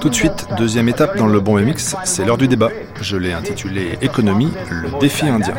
[0.00, 2.70] Tout de suite, deuxième étape dans le bon mix, c'est l'heure du débat.
[3.00, 5.54] Je l'ai intitulé Économie, le défi indien.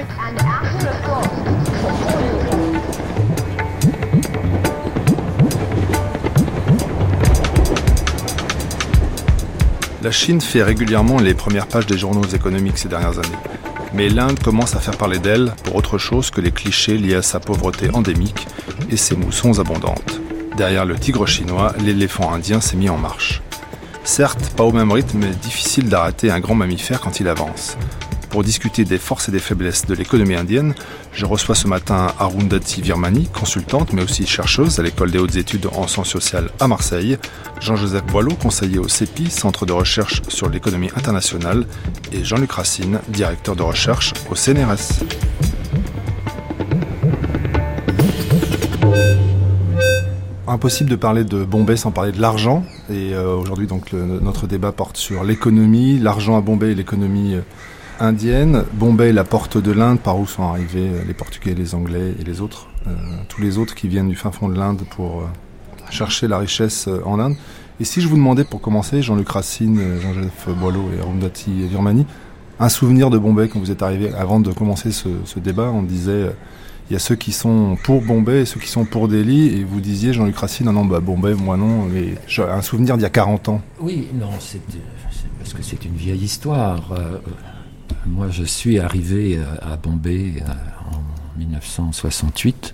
[10.02, 13.40] La Chine fait régulièrement les premières pages des journaux économiques ces dernières années.
[13.94, 17.22] Mais l'Inde commence à faire parler d'elle pour autre chose que les clichés liés à
[17.22, 18.46] sa pauvreté endémique
[18.90, 20.19] et ses moussons abondantes.
[20.60, 23.42] Derrière le tigre chinois, l'éléphant indien s'est mis en marche.
[24.04, 27.78] Certes, pas au même rythme, mais difficile d'arrêter un grand mammifère quand il avance.
[28.30, 30.76] Pour discuter des forces et des faiblesses de l'économie indienne,
[31.14, 35.70] je reçois ce matin Arundhati Virmani, consultante mais aussi chercheuse à l'école des hautes études
[35.74, 37.18] en sciences sociales à Marseille,
[37.62, 41.66] Jean-Joseph Boileau, conseiller au CEPI, Centre de recherche sur l'économie internationale,
[42.12, 45.06] et Jean-Luc Racine, directeur de recherche au CNRS.
[50.50, 52.64] Impossible de parler de Bombay sans parler de l'argent.
[52.90, 57.42] Et euh, aujourd'hui, donc, notre débat porte sur l'économie, l'argent à Bombay et l'économie euh,
[58.00, 58.64] indienne.
[58.74, 62.24] Bombay, la porte de l'Inde, par où sont arrivés euh, les Portugais, les Anglais et
[62.24, 62.68] les autres.
[63.28, 65.24] Tous les autres qui viennent du fin fond de l'Inde pour
[65.92, 67.36] chercher la richesse en Inde.
[67.80, 72.08] Et si je vous demandais pour commencer, Jean-Luc Racine, Jean-Joseph Boileau et Arundhati Virmani,
[72.60, 75.84] un souvenir de Bombay quand vous êtes arrivé, avant de commencer ce, ce débat, on
[75.84, 76.32] disait
[76.90, 79.64] il y a ceux qui sont pour Bombay et ceux qui sont pour Delhi, et
[79.64, 83.06] vous disiez, Jean-Luc Racine, non, non, bah Bombay, moi non, mais un souvenir d'il y
[83.06, 83.62] a 40 ans.
[83.80, 84.62] Oui, non, c'est
[85.40, 86.94] parce que c'est une vieille histoire.
[88.06, 90.52] Moi, je suis arrivé euh, à Bombay euh,
[90.92, 92.74] en 1968,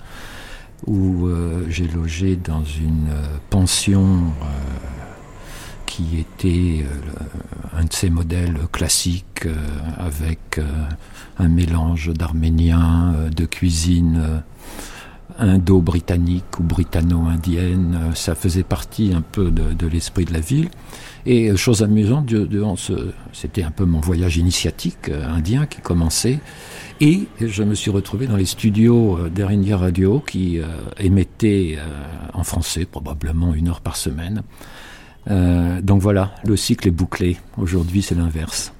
[0.87, 3.09] où euh, j'ai logé dans une
[3.49, 4.33] pension
[5.95, 6.85] qui était
[7.73, 9.47] un de ces modèles classiques
[9.97, 10.59] avec
[11.39, 14.41] un mélange d'arménien, de cuisine
[15.39, 18.11] indo-britannique ou britanno-indienne.
[18.13, 20.69] Ça faisait partie un peu de l'esprit de la ville.
[21.25, 22.31] Et euh, chose amusante,
[23.33, 26.39] c'était un peu mon voyage initiatique euh, indien qui commençait.
[27.01, 29.49] Et je me suis retrouvé dans les studios euh, d'Air
[29.79, 30.59] Radio qui
[30.99, 31.77] émettaient
[32.33, 34.43] en français probablement une heure par semaine.
[35.27, 37.37] Donc voilà, le cycle est bouclé.
[37.57, 38.73] Aujourd'hui, c'est l'inverse.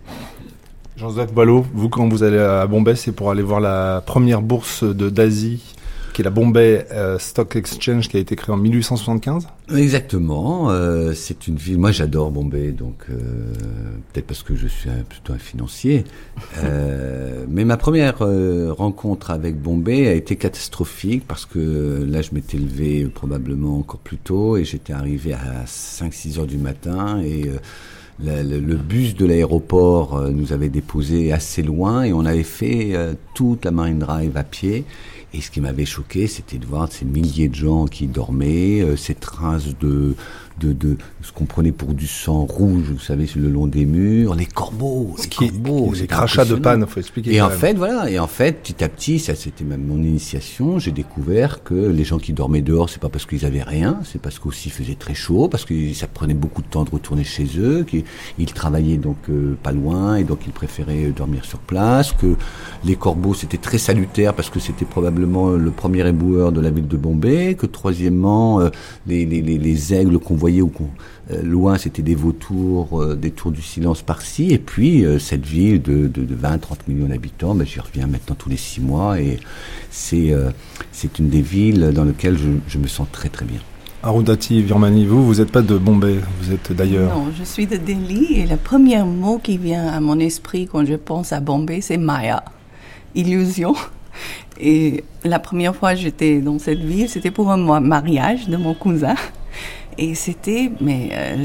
[0.97, 4.83] Joseph Ballot, vous quand vous allez à Bombay, c'est pour aller voir la première bourse
[4.83, 5.74] d'Asie
[6.15, 10.69] qui est la Bombay euh, Stock Exchange qui a été créée en 1875 Exactement.
[10.69, 11.77] Euh, c'est une ville.
[11.77, 13.53] Moi, j'adore Bombay, donc euh,
[14.13, 16.05] peut-être parce que je suis plutôt un financier.
[17.49, 18.19] mais ma première
[18.77, 24.17] rencontre avec Bombay a été catastrophique parce que là, je m'étais levé probablement encore plus
[24.17, 27.51] tôt et j'étais arrivé à 5-6 heures du matin et
[28.23, 32.93] le, bus de l'aéroport nous avait déposé assez loin et on avait fait
[33.33, 34.85] toute la Marine Drive à pied.
[35.35, 38.95] Et ce qui m'avait choqué, c'était de voir ces milliers de gens qui dormaient, euh,
[38.95, 40.15] ces traces de,
[40.59, 43.85] de, de ce qu'on prenait pour du sang rouge, vous savez, sur le long des
[43.85, 47.33] murs, les corbeaux, les corbeaux, les crachats de panne, faut expliquer.
[47.33, 50.79] Et en fait, voilà, et en fait, petit à petit, ça c'était même mon initiation,
[50.79, 54.21] j'ai découvert que les gens qui dormaient dehors, c'est pas parce qu'ils avaient rien, c'est
[54.21, 57.47] parce qu'aussi faisait très chaud, parce que ça prenait beaucoup de temps de retourner chez
[57.57, 62.35] eux, qu'ils travaillaient donc euh, pas loin et donc ils préféraient dormir sur place, que
[62.83, 66.87] les corbeaux c'était très salutaire parce que c'était probablement le premier éboueur de la ville
[66.87, 68.69] de Bombay, que troisièmement euh,
[69.07, 70.71] les, les, les, les aigles qu'on voyez où
[71.31, 75.45] euh, loin c'était des vautours, euh, des tours du silence par-ci, et puis euh, cette
[75.45, 79.39] ville de, 20-30 millions d'habitants, ben, j'y reviens maintenant tous les six mois, et
[79.89, 80.35] c'est
[80.91, 83.59] c'est une des villes dans lesquelles je, me sens très très bien.
[84.03, 87.15] Arundhati Virmani, vous, vous n'êtes pas de Bombay, vous êtes d'ailleurs.
[87.15, 90.85] Non, je suis de Delhi et le premier mot qui vient à mon esprit quand
[90.85, 92.43] je pense à Bombay, c'est Maya,
[93.15, 93.73] illusion.
[94.59, 98.73] Et la première fois que j'étais dans cette ville, c'était pour un mariage de mon
[98.73, 99.15] cousin.
[99.97, 101.37] Et c'était, mais euh,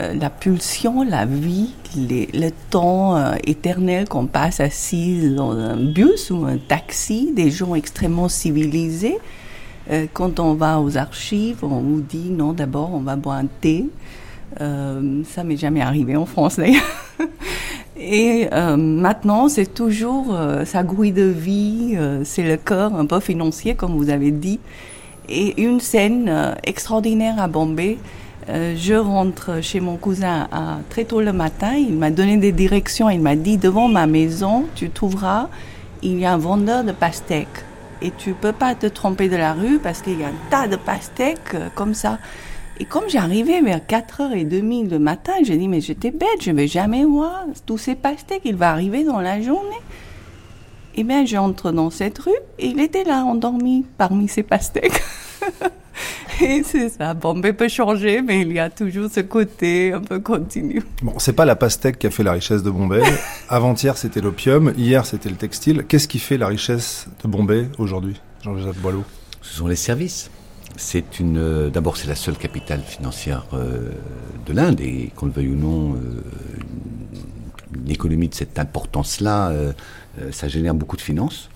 [0.00, 6.30] euh, la pulsion, la vie, le temps euh, éternel qu'on passe assis dans un bus
[6.30, 9.18] ou un taxi, des gens extrêmement civilisés.
[10.14, 13.86] quand on va aux archives, on vous dit non, d'abord on va boire un thé.
[14.58, 16.82] ça m'est jamais arrivé en France d'ailleurs.
[17.96, 23.96] Et maintenant, c'est toujours sa grouille de vie, c'est le corps un peu financier, comme
[23.96, 24.58] vous avez dit.
[25.28, 27.98] Et une scène euh, extraordinaire à Bombay.
[28.50, 31.74] Euh, je rentre chez mon cousin à, très tôt le matin.
[31.74, 33.08] Il m'a donné des directions.
[33.08, 35.48] Il m'a dit devant ma maison, tu trouveras,
[36.02, 37.64] il y a un vendeur de pastèques.
[38.02, 40.68] Et tu peux pas te tromper de la rue parce qu'il y a un tas
[40.68, 42.18] de pastèques euh, comme ça.
[42.80, 47.04] Et comme j'arrivais vers 4h30 le matin, j'ai dit, mais j'étais bête, je vais jamais
[47.04, 49.80] voir tous ces pastèques, il va arriver dans la journée.
[50.96, 55.02] Eh bien, j'entre dans cette rue et il était là, endormi parmi ces pastèques.
[56.40, 57.14] Oui, c'est ça.
[57.14, 60.82] Bombay peut changer, mais il y a toujours ce côté un peu continu.
[61.02, 63.02] Bon, c'est pas la pastèque qui a fait la richesse de Bombay.
[63.48, 64.72] Avant-hier, c'était l'opium.
[64.76, 65.84] Hier, c'était le textile.
[65.86, 69.04] Qu'est-ce qui fait la richesse de Bombay aujourd'hui, Jean-Joseph Boileau?
[69.42, 70.30] Ce sont les services.
[70.76, 71.38] C'est une.
[71.38, 73.90] Euh, d'abord, c'est la seule capitale financière euh,
[74.46, 76.20] de l'Inde et qu'on le veuille ou non, euh,
[77.76, 79.52] une économie de cette importance-là,
[80.30, 81.48] ça génère beaucoup de finances.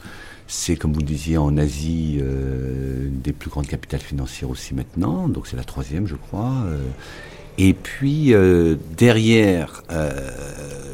[0.46, 5.28] C'est, comme vous le disiez, en Asie, des plus grandes capitales financières aussi maintenant.
[5.28, 6.64] Donc c'est la troisième, je crois.
[7.58, 8.32] Et puis
[8.96, 9.82] derrière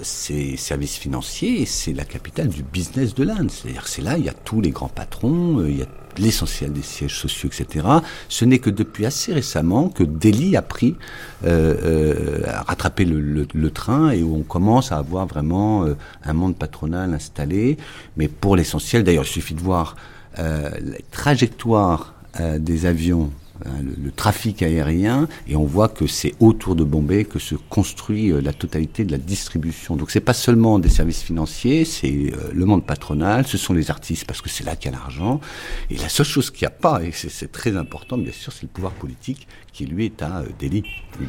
[0.02, 3.50] ces services financiers, c'est la capitale du business de l'Inde.
[3.50, 5.87] C'est-à-dire c'est là, il y a tous les grands patrons, il y a
[6.19, 7.87] l'essentiel des sièges sociaux, etc.
[8.28, 10.96] Ce n'est que depuis assez récemment que Delhi a pris,
[11.44, 16.32] euh, euh, a rattrapé le, train et où on commence à avoir vraiment euh, un
[16.32, 17.76] monde patronal installé.
[18.16, 19.96] Mais pour l'essentiel, d'ailleurs, il suffit de voir
[20.37, 22.14] la trajectoire
[22.58, 23.31] des avions
[23.64, 28.32] Hein, le, trafic aérien, et on voit que c'est autour de Bombay que se construit
[28.32, 29.94] euh, la totalité de la distribution.
[29.94, 33.92] Donc c'est pas seulement des services financiers, c'est euh, le monde patronal, ce sont les
[33.92, 35.40] artistes parce que c'est là qu'il y a l'argent.
[35.88, 38.62] Et la seule chose qu'il n'y a pas, et c'est très important bien sûr, c'est
[38.62, 40.82] le pouvoir politique qui lui est à euh, Delhi,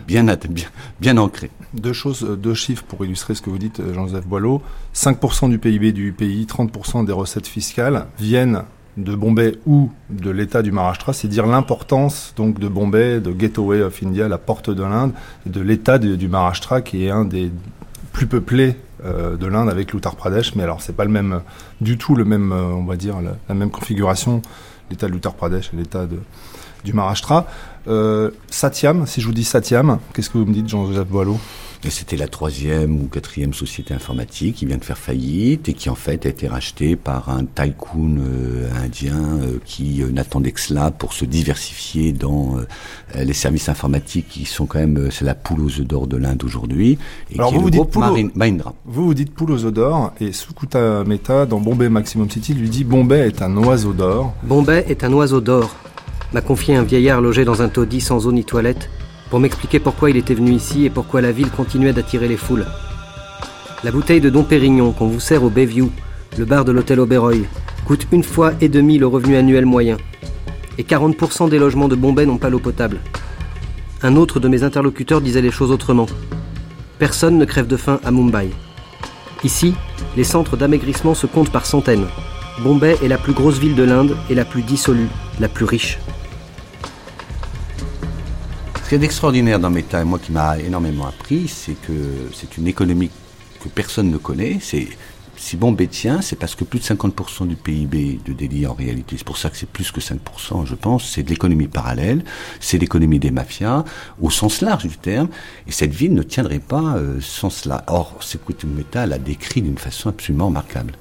[0.07, 0.27] bien,
[1.19, 1.51] ancré.
[1.75, 4.63] Deux choses, deux chiffres pour illustrer ce que vous dites, Jean-Joseph Boileau.
[4.95, 8.63] 5% du PIB du pays, 30% des recettes fiscales viennent
[8.97, 13.81] de Bombay ou de l'État du Maharashtra, c'est dire l'importance donc de Bombay, de Gateway
[13.81, 15.11] of India, la porte de l'Inde,
[15.45, 17.51] de l'État du Maharashtra qui est un des
[18.13, 21.41] plus peuplés euh, de l'Inde avec l'Uttar Pradesh, mais alors c'est pas le même
[21.81, 24.41] du tout le même, euh, on va dire la, même configuration,
[24.89, 26.07] l'État de l'Uttar Pradesh et l'État
[26.83, 27.47] du Maharashtra.
[27.87, 31.37] Euh, Satyam, si je vous dis Satyam, qu'est-ce que vous me dites, Jean-Joseph Boileau?
[31.85, 35.89] Et c'était la troisième ou quatrième société informatique qui vient de faire faillite et qui
[35.89, 40.59] en fait a été rachetée par un tycoon euh, indien euh, qui euh, n'attendait que
[40.59, 42.55] cela pour se diversifier dans
[43.15, 46.43] les services informatiques qui sont quand même, c'est la poule aux œufs d'or de l'Inde
[46.43, 46.97] aujourd'hui.
[47.31, 48.31] Et Alors vous, vous dites poule
[48.85, 52.69] Vous vous dites poule aux œufs d'or et Sukuta Mehta dans Bombay Maximum City lui
[52.69, 54.33] dit Bombay est un oiseau d'or.
[54.43, 55.75] Bombay est un oiseau d'or,
[56.33, 58.89] m'a confié un vieillard logé dans un taudis sans eau ni toilette
[59.29, 62.65] pour m'expliquer pourquoi il était venu ici et pourquoi la ville continuait d'attirer les foules.
[63.83, 65.91] La bouteille de Dom Pérignon qu'on vous sert au Bayview,
[66.37, 67.45] le bar de l'hôtel Oberoi,
[67.85, 69.97] coûte une fois et demi le revenu annuel moyen.
[70.77, 72.99] Et 40% des logements de Bombay n'ont pas l'eau potable.
[74.01, 76.07] Un autre de mes interlocuteurs disait les choses autrement.
[76.99, 78.49] Personne ne crève de faim à Mumbai.
[79.43, 79.75] Ici,
[80.17, 82.07] les centres d'amaigrissement se comptent par centaines.
[82.63, 85.99] Bombay est la plus grosse ville de l'Inde et la plus dissolue, la plus riche.
[88.85, 92.55] Ce qui est extraordinaire dans Meta, et moi qui m'a énormément appris, c'est que c'est
[92.55, 93.09] une économie
[93.59, 94.59] que personne ne connaît.
[94.61, 94.87] C'est
[95.37, 99.15] si Bombay tient, c'est parce que plus de 50% du PIB de Delhi, en réalité,
[99.17, 102.23] c'est pour ça que c'est plus que 5%, je pense, c'est de l'économie parallèle,
[102.59, 103.85] c'est l'économie des mafias,
[104.21, 105.29] au sens large du terme,
[105.67, 107.85] et cette ville ne tiendrait pas euh, sans cela.
[107.87, 110.93] Or, Sekou Meta l'a décrit d'une façon absolument remarquable.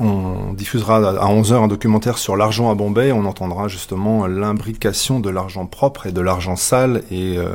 [0.00, 3.10] On diffusera à 11h un documentaire sur l'argent à Bombay.
[3.10, 7.54] On entendra justement l'imbrication de l'argent propre et de l'argent sale et euh,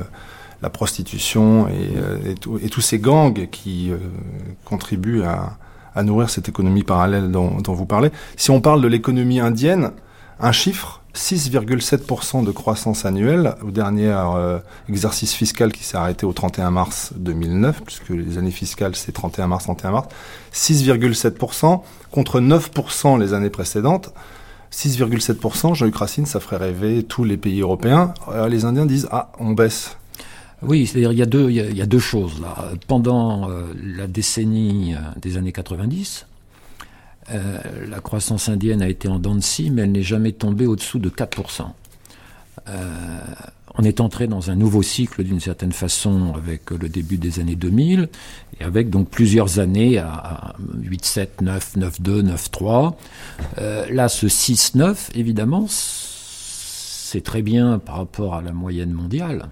[0.61, 3.97] la prostitution et, euh, tous ces gangs qui euh,
[4.65, 5.57] contribuent à,
[6.03, 8.09] nourrir cette économie parallèle dont, vous parlez.
[8.35, 9.91] Si on parle de l'économie indienne,
[10.39, 14.57] un chiffre 6,7% de croissance annuelle au dernier euh,
[14.89, 19.47] exercice fiscal qui s'est arrêté au 31 mars 2009, puisque les années fiscales c'est 31
[19.47, 20.07] mars, 31 mars.
[20.53, 24.11] 6,7% contre 9% les années précédentes.
[24.71, 28.15] 6,7%, Jean-Luc Racine, ça ferait rêver tous les pays européens.
[28.29, 29.97] Euh, les Indiens disent ah on baisse.
[30.63, 32.55] Oui, c'est-à-dire il y a deux choses là.
[32.87, 36.25] Pendant euh, la décennie des années 90,
[37.31, 37.57] euh,
[37.89, 40.99] la croissance indienne a été en dents de scie, mais elle n'est jamais tombée au-dessous
[40.99, 41.67] de 4%.
[42.69, 43.19] Euh,
[43.75, 47.55] on est entré dans un nouveau cycle d'une certaine façon avec le début des années
[47.55, 48.07] 2000
[48.59, 52.97] et avec donc plusieurs années à 8, 7, 9, 9, 2, 9, 3.
[53.89, 59.49] là, ce 6, 9, évidemment, c'est très bien par rapport à la moyenne mondiale.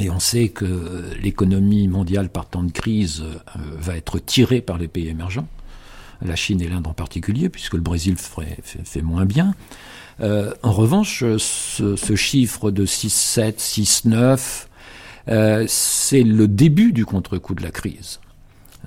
[0.00, 4.88] Et on sait que l'économie mondiale partant de crise euh, va être tirée par les
[4.88, 5.46] pays émergents
[6.22, 9.54] la Chine et l'Inde en particulier, puisque le Brésil fait, moins bien.
[10.20, 14.66] Euh, en revanche, ce, chiffre de 6,7, 6,9,
[15.28, 18.20] euh, c'est le début du contre-coup de la crise.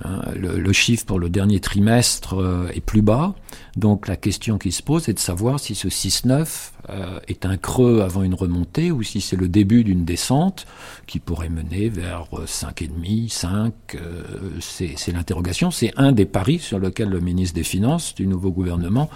[0.02, 3.34] Hein, le, chiffre pour le dernier trimestre euh, est plus bas.
[3.76, 7.56] Donc la question qui se pose est de savoir si ce 6-9 euh, est un
[7.56, 10.66] creux avant une remontée ou si c'est le début d'une descente
[11.06, 13.72] qui pourrait mener vers 5,5, 5.
[13.94, 14.22] Euh,
[14.60, 15.70] c'est l'interrogation.
[15.70, 19.08] C'est un des paris sur lequel le ministre des Finances du nouveau gouvernement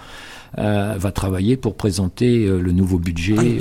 [0.55, 3.59] va travailler pour présenter le nouveau budget.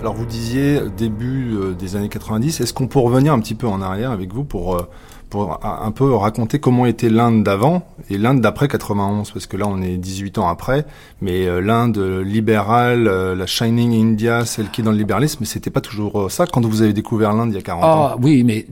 [0.00, 3.68] Alors vous disiez début euh, des années 90, est-ce qu'on peut revenir un petit peu
[3.68, 4.88] en arrière avec vous pour euh,
[5.32, 9.66] pour un peu raconter comment était l'Inde d'avant et l'Inde d'après 91, parce que là
[9.66, 10.84] on est 18 ans après,
[11.22, 15.70] mais euh, l'Inde libérale, euh, la Shining India, celle qui est dans le libéralisme, c'était
[15.70, 17.86] pas toujours euh, ça quand vous avez découvert l'Inde il y a 40 ans.
[17.88, 18.66] Ah oui, mais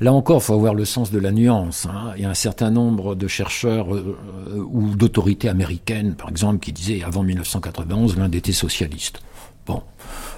[0.00, 1.86] Là encore, il faut avoir le sens de la nuance.
[1.86, 2.14] Hein.
[2.16, 7.04] Il y a un certain nombre de chercheurs ou d'autorités américaines, par exemple, qui disaient
[7.04, 9.22] avant 1991, l'Inde était socialiste.
[9.64, 9.82] Bon,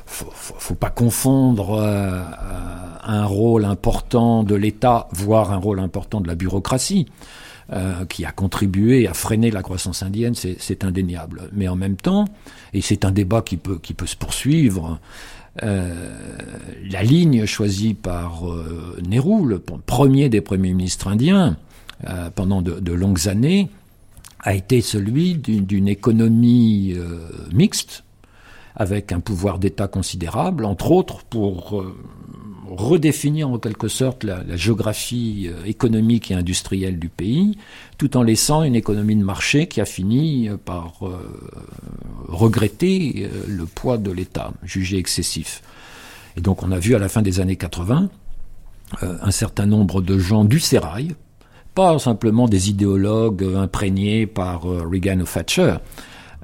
[0.07, 2.23] faut, faut, pas confondre euh,
[3.05, 7.07] un rôle important de l'État, voire un rôle important de la bureaucratie.
[7.73, 11.49] Euh, qui a contribué à freiner la croissance indienne, c'est indéniable.
[11.55, 12.27] Mais en même temps,
[12.75, 15.01] et c'est un débat qui peut, qui peut se poursuivre,
[15.63, 16.11] euh,
[16.91, 21.57] la ligne choisie par euh, Nehru, le premier des premiers ministres indiens,
[22.09, 23.71] euh, pendant de, de, longues années,
[24.41, 26.95] a été celui d'une économie
[27.53, 28.05] mixte,
[28.77, 31.95] avec un pouvoir d'État considérable, entre autres pour euh,
[32.69, 37.57] redéfinir en quelque sorte la, géographie euh, économique et industrielle du pays,
[37.99, 41.01] tout en laissant une économie de marché qui a fini euh, par
[42.29, 45.63] regretter le poids de l'État, jugé excessif.
[46.37, 48.09] Et donc on a vu à la fin des années 80
[49.01, 51.15] un certain nombre de gens du sérail,
[51.75, 55.77] pas simplement des idéologues imprégnés par Reagan ou Thatcher,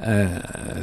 [0.06, 0.38] euh,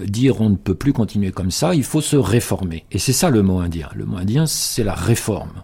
[0.05, 2.85] dire on ne peut plus continuer comme ça, il faut se réformer.
[2.91, 3.89] Et c'est ça le mot indien.
[3.95, 5.63] Le mot indien, c'est la réforme.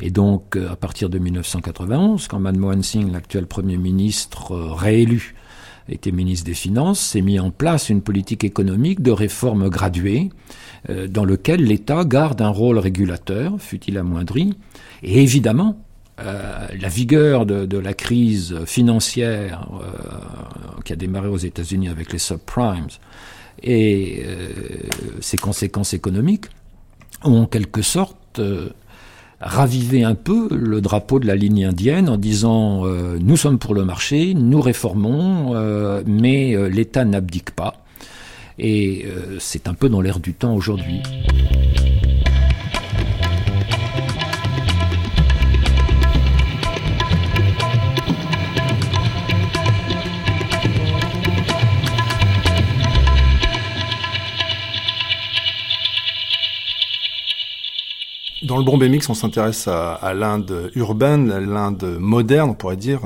[0.00, 5.34] Et donc, euh, à partir de 1991, quand Manmohan Singh, l'actuel Premier ministre euh, réélu,
[5.88, 10.30] était ministre des Finances, s'est mis en place une politique économique de réforme graduée,
[11.08, 14.56] dans lequel l'État garde un rôle régulateur, fut-il amoindri,
[15.04, 15.85] et évidemment,
[16.18, 22.18] euh, la vigueur de, la crise financière euh, qui a démarré aux États-Unis avec les
[22.18, 22.86] subprimes
[23.62, 24.48] et euh,
[25.20, 26.46] ses conséquences économiques
[27.22, 28.40] ont en quelque sorte
[29.40, 33.84] ravivé un peu le drapeau de la ligne indienne en disant nous sommes pour le
[33.84, 35.54] marché, nous réformons,
[36.06, 37.82] mais l'État n'abdique pas.
[38.58, 39.06] Et
[39.38, 41.00] c'est un peu dans l'air du temps aujourd'hui.
[58.56, 63.02] Dans le Bombay Mix, on s'intéresse à, l'Inde urbaine, l'Inde moderne, on pourrait dire.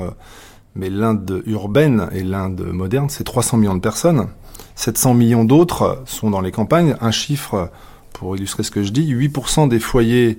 [0.75, 4.29] Mais l'Inde urbaine et l'Inde moderne, c'est 300 millions de personnes.
[4.75, 6.95] 700 millions d'autres sont dans les campagnes.
[7.01, 7.69] Un chiffre,
[8.13, 10.37] pour illustrer ce que je dis, 8% des foyers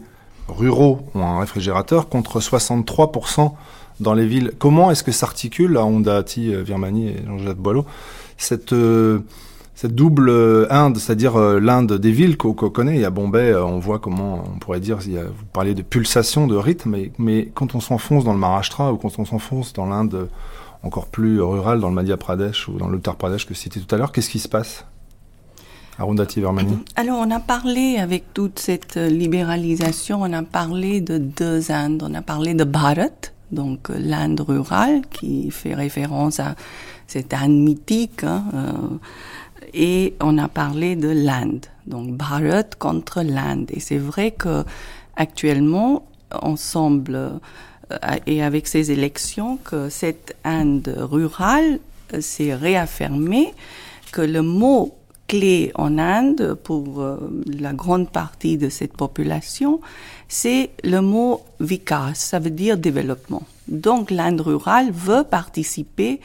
[0.49, 3.53] ruraux ont un réfrigérateur contre 63%
[4.01, 4.53] dans les villes.
[4.59, 7.85] Comment est-ce que s'articule à Ondati, Virmani et Jean-Jacques Boileau
[8.39, 8.73] cette...
[8.73, 9.19] Euh,
[9.83, 12.99] cette double euh, Inde, c'est-à-dire euh, l'Inde des villes qu'on connaît.
[12.99, 16.55] Et à Bombay, euh, on voit comment, on pourrait dire, vous parlez de pulsation, de
[16.55, 20.29] rythme, mais, quand on s'enfonce dans le Maharashtra ou quand on s'enfonce dans l'Inde
[20.85, 23.99] encore plus rurale, dans le Madhya Pradesh ou dans l'Uttar Pradesh que cité tout à
[23.99, 24.87] l'heure, qu'est-ce qui se passe?
[26.95, 32.05] Alors, on a parlé avec toute cette libéralisation, on a parlé de deux Indes.
[32.09, 36.55] On a parlé de Bharat, donc l'Inde rurale, qui fait référence à
[37.09, 38.23] cette Inde mythique.
[38.23, 38.45] Hein,
[39.75, 43.71] et on a parlé de l'Inde, donc Bharat contre l'Inde.
[43.73, 44.65] Et c'est vrai que
[45.17, 46.07] actuellement,
[46.43, 51.79] on semble, euh, et avec ces élections, que cette Inde rurale
[52.21, 53.53] s'est réaffirmée,
[54.13, 54.95] que le mot
[55.29, 57.17] clé en Inde pour euh,
[57.47, 59.81] la grande partie de cette population,
[60.29, 63.43] c'est le mot vikas, ça veut dire développement.
[63.69, 66.21] Donc l'Inde rurale veut participer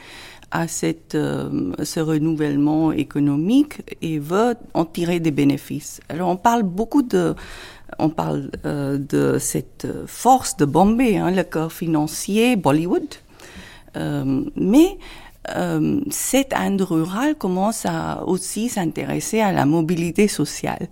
[0.50, 6.00] à cette, euh, ce renouvellement économique et veut en tirer des bénéfices.
[6.08, 7.34] Alors on parle beaucoup de,
[7.98, 13.14] on parle euh, de cette force de Bombay, hein, le corps financier Bollywood,
[13.96, 14.98] euh, mais
[15.56, 20.88] euh, cette Inde rurale commence à aussi s'intéresser à la mobilité sociale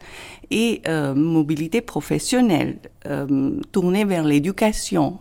[0.50, 5.18] et euh, mobilité professionnelle, euh, tourner vers l'éducation,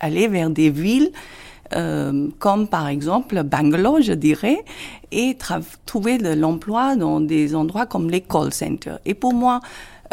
[0.00, 1.12] aller vers des villes
[1.74, 4.64] euh, comme par exemple Bangalore, je dirais,
[5.10, 5.36] et
[5.86, 8.98] trouver de l'emploi dans des endroits comme les call centers.
[9.04, 9.60] Et pour moi,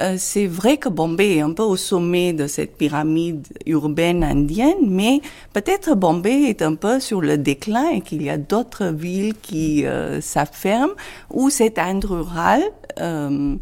[0.01, 4.87] euh, c'est vrai que Bombay est un peu au sommet de cette pyramide urbaine indienne,
[4.87, 5.21] mais
[5.53, 9.85] peut-être Bombay est un peu sur le déclin et qu'il y a d'autres villes qui
[9.85, 10.93] euh, s'affirment
[11.31, 12.63] où cette Inde rurale
[12.99, 13.57] euh,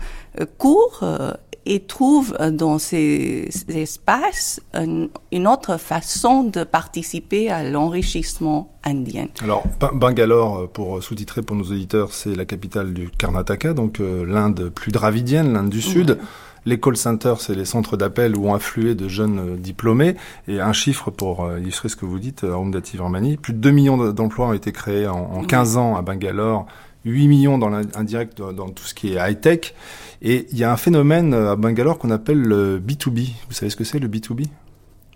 [0.57, 1.31] court euh,
[1.67, 9.27] et trouve euh, dans ces espaces une autre façon de participer à l'enrichissement indien.
[9.43, 14.25] Alors, Bangalore, euh, pour sous-titrer pour nos auditeurs, c'est la capitale du Karnataka, donc euh,
[14.25, 16.17] l'Inde plus dravidienne, l'Inde du Sud.
[16.65, 20.17] Les call centers, c'est les centres d'appel où ont afflué de jeunes diplômés.
[20.49, 24.11] Et un chiffre pour illustrer ce que vous dites, Arundhati Vermani, plus de 2 millions
[24.11, 26.65] d'emplois ont été créés en, en 15 ans à Bangalore,
[27.05, 29.73] 8 millions dans l'indirect, dans tout ce qui est high-tech.
[30.21, 33.29] Et il y a un phénomène euh, à Bangalore qu'on appelle le B2B.
[33.47, 34.45] Vous savez ce que c'est le B2B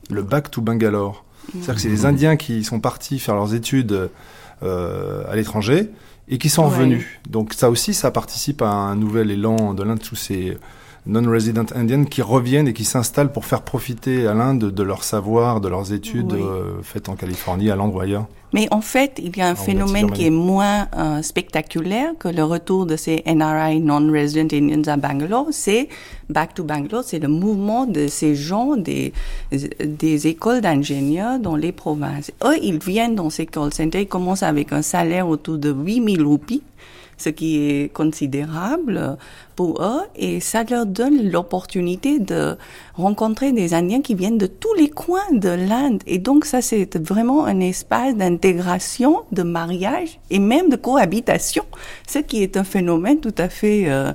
[0.09, 1.25] Le Back to Bangalore.
[1.53, 4.09] C'est-à-dire que c'est les Indiens qui sont partis faire leurs études
[4.63, 5.89] euh, à l'étranger
[6.29, 7.05] et qui sont revenus.
[7.29, 10.57] Donc ça aussi, ça participe à un nouvel élan de l'un de tous ces
[11.05, 15.59] non-resident indiennes qui reviennent et qui s'installent pour faire profiter à l'Inde de leur savoir,
[15.59, 18.27] de leurs études euh, faites en Californie, à l'endroit ailleurs.
[18.53, 22.43] Mais en fait, il y a un phénomène qui est moins euh, spectaculaire que le
[22.43, 25.47] retour de ces NRI, non-resident Indians à Bangalore.
[25.51, 25.87] C'est
[26.29, 29.13] Back to Bangalore, c'est le mouvement de ces gens des,
[29.51, 32.31] des écoles d'ingénieurs dans les provinces.
[32.43, 36.21] Eux, ils viennent dans ces call centers, ils commencent avec un salaire autour de 8000
[36.21, 36.63] roupies
[37.21, 39.17] ce qui est considérable
[39.55, 42.57] pour eux et ça leur donne l'opportunité de
[42.95, 46.01] rencontrer des Indiens qui viennent de tous les coins de l'Inde.
[46.07, 51.63] Et donc ça, c'est vraiment un espace d'intégration, de mariage et même de cohabitation,
[52.07, 53.83] ce qui est un phénomène tout à fait...
[53.87, 54.11] Euh,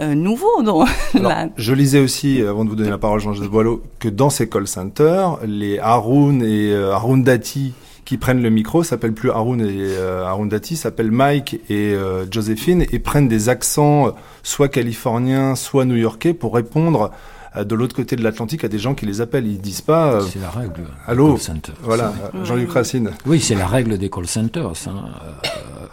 [0.00, 1.50] euh, nouveau dans l'Inde.
[1.58, 4.66] Je lisais aussi, avant de vous donner la parole, Jean-Joseph Boileau, que dans ces call
[4.66, 9.66] centers, les Haroun et euh, Haroun Dati qui prennent le micro s'appellent plus Haroun et
[9.70, 14.10] euh, Haroun s'appellent Mike et euh, Joséphine et prennent des accents euh,
[14.42, 17.12] soit californiens, soit new-yorkais pour répondre
[17.56, 19.46] de l'autre côté de l'Atlantique à des gens qui les appellent.
[19.46, 20.20] Ils disent pas.
[20.20, 20.84] c'est la règle.
[21.06, 21.38] Allô.
[21.82, 22.12] Voilà,
[22.44, 23.10] Jean-Luc Racine.
[23.26, 24.72] Oui, c'est la règle des call centers.
[24.86, 25.04] Hein.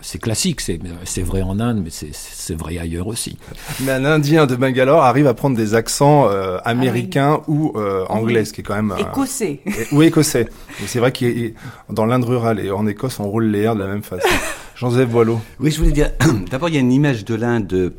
[0.02, 3.38] c'est classique, c'est vrai en Inde, mais c'est vrai ailleurs aussi.
[3.82, 6.30] Mais un Indien de Bangalore arrive à prendre des accents
[6.64, 7.74] américains ah ou
[8.10, 9.60] anglais, ce qui est quand même écossais.
[9.92, 10.48] ou écossais.
[10.86, 11.54] C'est vrai qu'il
[11.90, 14.28] dans l'Inde rurale et en Écosse, on roule les airs de la même façon.
[14.76, 15.42] Jean-Joseph Boileau.
[15.60, 16.12] Oui, je voulais dire.
[16.52, 17.94] D'abord, il y a une image de l'Inde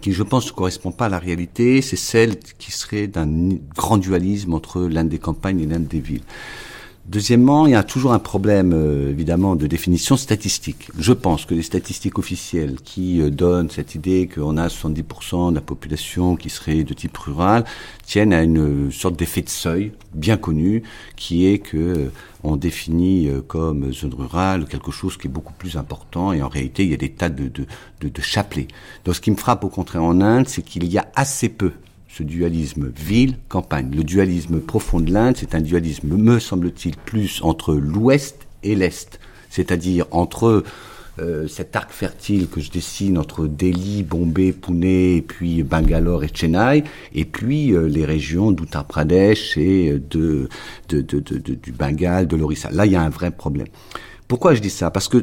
[0.00, 3.28] qui, je pense, ne correspond pas à la réalité, c'est celle qui serait d'un
[3.76, 6.24] grand dualisme entre l'Inde des campagnes et l'Inde des villes.
[7.04, 10.88] Deuxièmement, il y a toujours un problème, euh, évidemment, de définition statistique.
[10.96, 15.56] Je pense que les statistiques officielles qui euh, donnent cette idée qu'on a 70% de
[15.56, 17.64] la population qui serait de type rural
[18.06, 20.84] tiennent à une sorte d'effet de seuil bien connu,
[21.16, 22.12] qui est que euh,
[22.44, 26.84] on définit comme zone rurale quelque chose qui est beaucoup plus important, et en réalité,
[26.84, 27.66] il y a des tas de, de,
[28.00, 28.68] de, de chapelets.
[29.04, 31.72] Donc, ce qui me frappe au contraire en Inde, c'est qu'il y a assez peu
[32.08, 33.90] ce dualisme ville-campagne.
[33.94, 39.18] Le dualisme profond de l'Inde, c'est un dualisme, me semble-t-il, plus entre l'ouest et l'est,
[39.48, 40.62] c'est-à-dire entre
[41.18, 46.30] euh, cet arc fertile que je dessine entre Delhi, Bombay, Pune, et puis Bangalore et
[46.32, 50.48] Chennai, et puis euh, les régions d'Uttar Pradesh et euh, de,
[50.88, 52.70] du Bengale, de l'Orissa.
[52.70, 53.66] Là, il y a un vrai problème.
[54.26, 54.90] Pourquoi je dis ça?
[54.90, 55.22] Parce que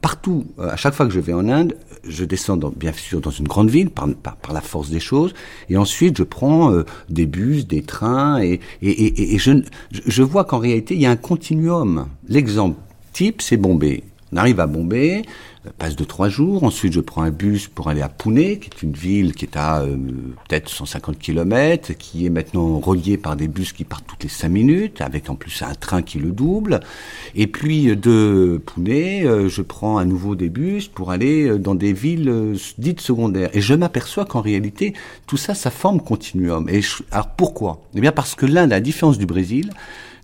[0.00, 3.48] partout, à chaque fois que je vais en Inde, je descends bien sûr dans une
[3.48, 4.08] grande ville par,
[4.52, 5.34] la force des choses,
[5.68, 6.72] et ensuite je prends
[7.08, 12.06] des bus, des trains, et je, je vois qu'en réalité il y a un continuum.
[12.28, 12.78] L'exemple
[13.12, 14.04] type, c'est Bombay.
[14.36, 15.22] On arrive à Bombay,
[15.78, 16.62] passe de trois jours.
[16.62, 19.56] Ensuite, je prends un bus pour aller à Pune, qui est une ville qui est
[19.56, 19.96] à euh,
[20.46, 24.50] peut-être 150 km, qui est maintenant reliée par des bus qui partent toutes les cinq
[24.50, 26.80] minutes, avec en plus un train qui le double.
[27.34, 28.90] Et puis de Pune,
[29.26, 33.48] euh, je prends à nouveau des bus pour aller euh, dans des villes dites secondaires.
[33.54, 34.92] Et je m'aperçois qu'en réalité,
[35.26, 36.68] tout ça, ça forme continuum.
[36.68, 37.80] Et alors pourquoi?
[37.94, 39.70] Eh bien parce que l'Inde, à la différence du Brésil,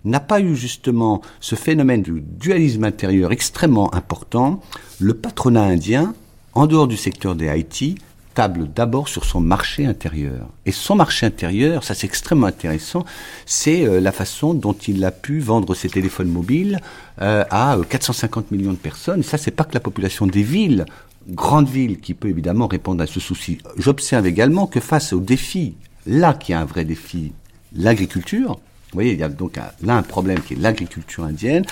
[0.05, 4.61] n'a pas eu justement ce phénomène du dualisme intérieur extrêmement important,
[4.99, 6.13] le patronat indien,
[6.53, 7.95] en dehors du secteur des Haïti,
[8.33, 10.47] table d'abord sur son marché intérieur.
[10.65, 13.05] Et son marché intérieur, ça c'est extrêmement intéressant,
[13.45, 16.79] c'est euh, la façon dont il a pu vendre ses téléphones mobiles
[17.21, 19.23] euh, à 450 euh, millions de personnes.
[19.23, 20.85] Ça, c'est pas que la population des villes,
[21.29, 23.59] grandes villes, qui peut évidemment répondre à ce souci.
[23.77, 27.33] J'observe également que face au défi, là qui a un vrai défi,
[27.75, 28.59] l'agriculture,
[28.93, 31.65] vous voyez, il y a donc là un problème qui est l'agriculture indienne.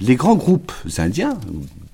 [0.00, 1.36] Les grands groupes indiens,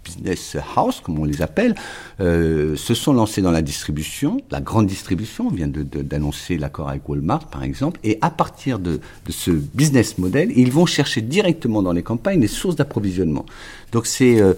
[0.04, 1.74] business house, comme on les appelle,
[2.20, 5.48] euh, se sont lancés dans la distribution, la grande distribution.
[5.48, 7.98] On vient d'annoncer l'accord avec Walmart, par exemple.
[8.04, 12.40] Et à partir de, de, ce business model, ils vont chercher directement dans les campagnes
[12.40, 13.46] des sources d'approvisionnement.
[13.90, 14.54] Donc c'est euh,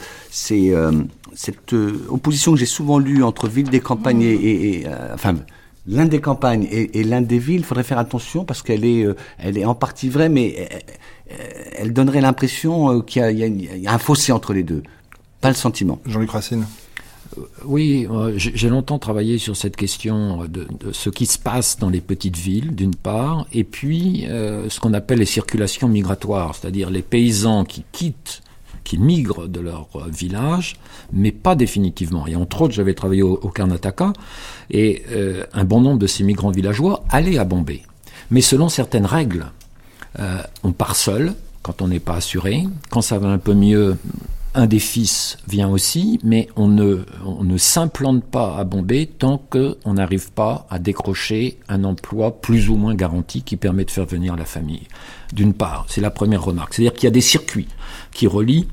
[0.50, 1.02] euh,
[1.35, 1.72] cette
[2.11, 5.37] opposition que j'ai souvent lue entre ville des campagnes et, et enfin
[5.87, 9.16] l'un des campagnes et, l'un des villes, il faudrait faire attention parce qu'elle est, euh,
[9.38, 10.69] elle est en partie vraie, mais
[11.33, 11.35] euh,
[11.77, 14.83] elle donnerait l'impression euh, qu'il y, a un fossé entre les deux.
[15.40, 15.99] Pas le sentiment.
[16.07, 16.66] Jean-Luc Racine.
[17.64, 22.37] Oui, j'ai longtemps travaillé sur cette question de, ce qui se passe dans les petites
[22.37, 27.85] villes, d'une part, et puis ce qu'on appelle les circulations migratoires, c'est-à-dire les paysans qui
[27.93, 28.43] quittent
[28.90, 30.74] qui migrent de leur euh, village,
[31.12, 32.26] mais pas définitivement.
[32.26, 34.12] Et entre autres, j'avais travaillé au, Karnataka,
[34.68, 37.83] et euh, un bon nombre de ces migrants villageois allaient à Bombay.
[38.33, 39.46] Mais selon certaines règles,
[40.18, 42.66] euh, on part seul quand on n'est pas assuré.
[42.90, 43.96] Quand ça va un peu mieux,
[44.57, 49.38] un des fils vient aussi, mais on ne, on ne s'implante pas à Bombay tant
[49.38, 54.07] qu'on n'arrive pas à décrocher un emploi plus ou moins garanti qui permet de faire
[54.07, 54.88] venir la famille.
[55.33, 56.74] D'une part, c'est la première remarque.
[56.74, 57.68] C'est-à-dire qu'il y a des circuits
[58.12, 58.66] qui relient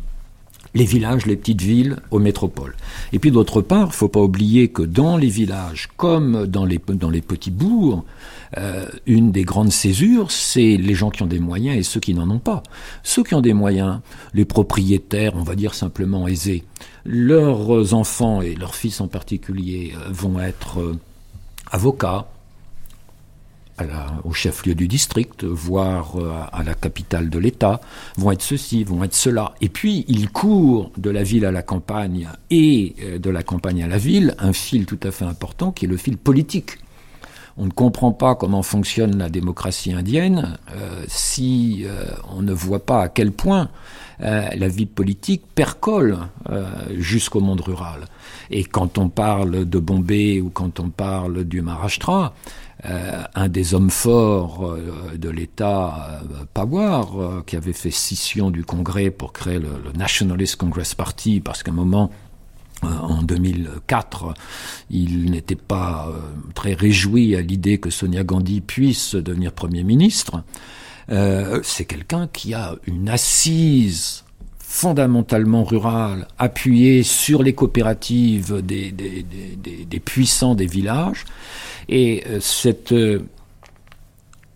[0.77, 2.75] les villages, les petites villes aux métropoles.
[3.11, 6.77] Et puis d'autre part, il faut pas oublier que dans les villages, comme dans les,
[6.77, 8.03] petits bourgs,
[8.57, 12.13] euh, une des grandes césures, c'est les gens qui ont des moyens et ceux qui
[12.13, 12.61] n'en ont pas.
[13.03, 13.99] Ceux qui ont des moyens,
[14.33, 16.63] les propriétaires, on va dire simplement aisés,
[17.05, 20.95] leurs enfants et leurs fils en particulier euh, vont être
[24.23, 27.79] au chef-lieu du district, voire euh, à la capitale de l'État,
[28.17, 29.53] vont être ceci, vont être cela.
[29.61, 33.83] Et puis, il court de la ville à la campagne et euh, de la campagne
[33.83, 36.79] à la ville un fil tout à fait important qui est le fil politique.
[37.59, 41.85] On ne comprend pas comment fonctionne la démocratie indienne euh, si
[42.29, 43.69] on ne voit pas à quel point
[44.19, 46.17] la vie politique percole
[46.97, 48.07] jusqu'au monde rural.
[48.49, 52.33] Et quand on parle de Bombay ou quand on parle du Maharashtra,
[52.88, 59.10] un des hommes forts euh, de l'État, euh, Pawar, qui avait fait scission du Congrès
[59.12, 62.12] pour créer le, Nationalist Congress Party, parce qu'à un moment,
[62.84, 64.34] en 2004,
[64.91, 66.12] il n'était pas
[66.54, 70.43] très réjoui à l'idée que Sonia Gandhi puisse devenir Premier ministre.
[71.10, 74.23] c'est quelqu'un qui a une assise
[74.69, 81.23] fondamentalement rurale, appuyée sur les coopératives des, puissants des villages,
[81.88, 83.21] et euh, cette euh,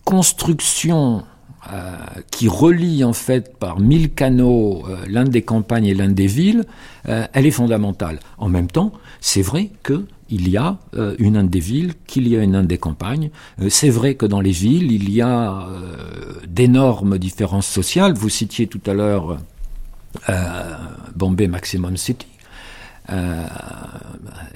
[0.03, 1.23] construction
[1.71, 1.95] euh,
[2.29, 6.65] qui relie en fait par mille canaux l'un des campagnes et l'un des villes,
[7.05, 8.19] elle est fondamentale.
[8.37, 10.77] En même temps, c'est vrai que il y a
[11.19, 13.31] une Inde des villes, qu'il y a une Inde des campagnes.
[13.69, 15.67] c'est vrai que dans les villes, il y a
[16.47, 18.13] d'énormes différences sociales.
[18.13, 19.37] Vous citiez tout à l'heure
[21.15, 22.27] Bombay Maximum City
[23.11, 23.45] euh,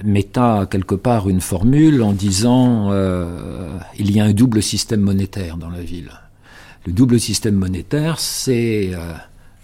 [0.04, 5.56] mettant quelque part une formule en disant euh, il y a un double système monétaire
[5.56, 6.10] dans la ville.
[6.86, 8.92] Le double système monétaire, c'est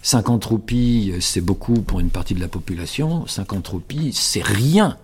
[0.01, 3.25] 50 euh, roupies, c'est beaucoup pour une partie de la population.
[3.25, 4.97] 50 roupies, c'est rien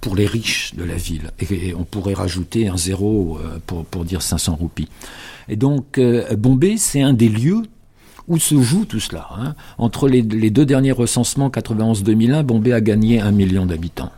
[0.00, 1.32] pour les riches de la ville.
[1.50, 4.88] Et, on pourrait rajouter un zéro euh, pour, pour dire 500 roupies.
[5.48, 6.00] Et donc,
[6.38, 7.64] Bombay, c'est un des lieux
[8.30, 9.54] où se joue tout cela hein?
[9.76, 14.12] Entre les, deux derniers recensements, 91-2001, Bombay a gagné un million d'habitants.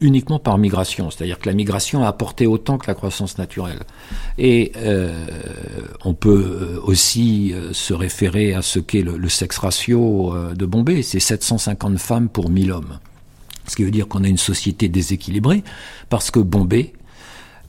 [0.00, 3.80] Uniquement par migration, c'est-à-dire que la migration a apporté autant que la croissance naturelle.
[4.38, 5.26] Et euh,
[6.04, 11.02] on peut euh, aussi euh, se référer à ce qu'est le, sexe ratio de Bombay,
[11.02, 12.98] c'est 750 femmes pour 1000 hommes.
[13.66, 15.62] Ce qui veut dire qu'on a une société déséquilibrée,
[16.08, 16.94] parce que Bombay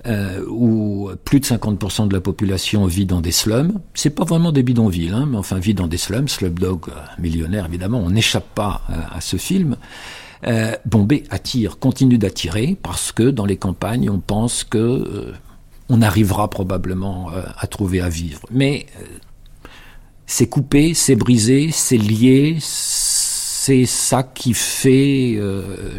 [0.07, 3.79] euh, où plus de 50% de la population vit dans des slums.
[3.93, 6.27] C'est pas vraiment des bidonvilles, hein, mais enfin vit dans des slums.
[6.27, 9.75] Slumdog euh, millionnaire, évidemment, on n'échappe pas euh, à ce film.
[10.47, 15.33] Euh, Bombay attire, continue d'attirer, parce que dans les campagnes, on pense que
[15.89, 18.41] on arrivera probablement à trouver à vivre.
[18.51, 18.85] Mais
[20.27, 25.39] c'est coupé, c'est brisé, c'est lié, c'est ça qui fait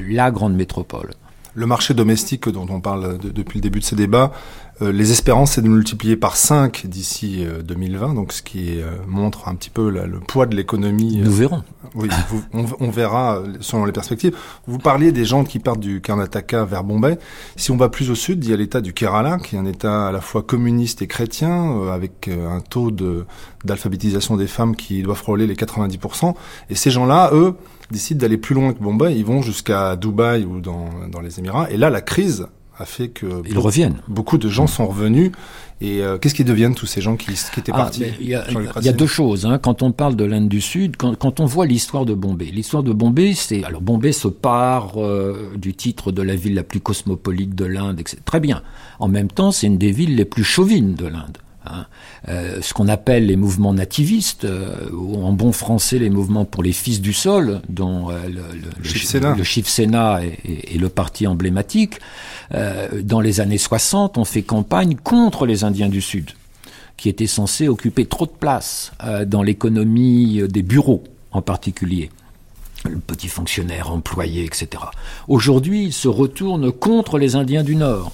[0.09, 1.11] la grande métropole
[1.55, 4.33] le marché domestique dont on parle depuis le début de ces débats,
[4.83, 8.93] euh, les espérances, c'est de multiplier par 5 d'ici 2020, euh, donc ce qui euh,
[9.07, 11.19] montre un petit peu le poids de l'économie.
[11.19, 11.63] Nous verrons.
[11.97, 12.09] Oui,
[12.53, 14.37] on, verra selon les perspectives.
[14.69, 17.19] Vous parliez des gens qui partent du Karnataka vers Bombay.
[17.57, 19.67] Si on va plus au sud, il y a l'État du Kerala, qui est un
[19.67, 22.93] État à la fois communiste et chrétien, avec un taux
[23.65, 26.35] d'alphabétisation des femmes qui doit frôler les 90%.
[26.71, 27.57] Et ces gens-là, eux,
[27.91, 29.17] décident d'aller plus loin que Bombay.
[29.17, 31.71] Ils vont jusqu'à Dubaï ou dans, dans les Émirats.
[31.71, 32.47] Et là, la crise
[32.79, 33.97] a fait que ils reviennent.
[34.09, 35.33] Beaucoup de gens sont revenus.
[35.83, 38.35] Et euh, qu'est-ce qu'ils deviennent tous ces gens qui, qui étaient ah, partis Il y,
[38.35, 39.47] a deux choses.
[39.47, 39.59] Hein.
[39.59, 42.83] Quand on parle de l'Inde du Sud, quand, quand on voit l'histoire de Bombay, l'histoire
[42.83, 46.81] de Bombay, c'est alors Bombay se part euh, du titre de la ville la plus
[46.81, 48.19] cosmopolite de l'Inde, etc.
[48.25, 48.63] Très bien.
[48.99, 51.39] En même temps, c'est une des villes les plus chauvines de l'Inde.
[51.67, 51.87] Hein.
[52.29, 56.63] Euh, ce qu'on appelle les mouvements nativistes, euh, ou en bon français les mouvements pour
[56.63, 61.99] les fils du sol, dont euh, le, le, le, Shiv Sena est, le parti emblématique,
[63.05, 66.31] dans les années 60, on fait campagne contre les Indiens du Sud,
[66.97, 68.91] qui étaient censés occuper trop de place
[69.27, 72.11] dans l'économie des bureaux en particulier
[72.89, 74.83] le petit fonctionnaire employé, etc.
[75.29, 78.13] Aujourd'hui, ils se retournent contre les Indiens du Nord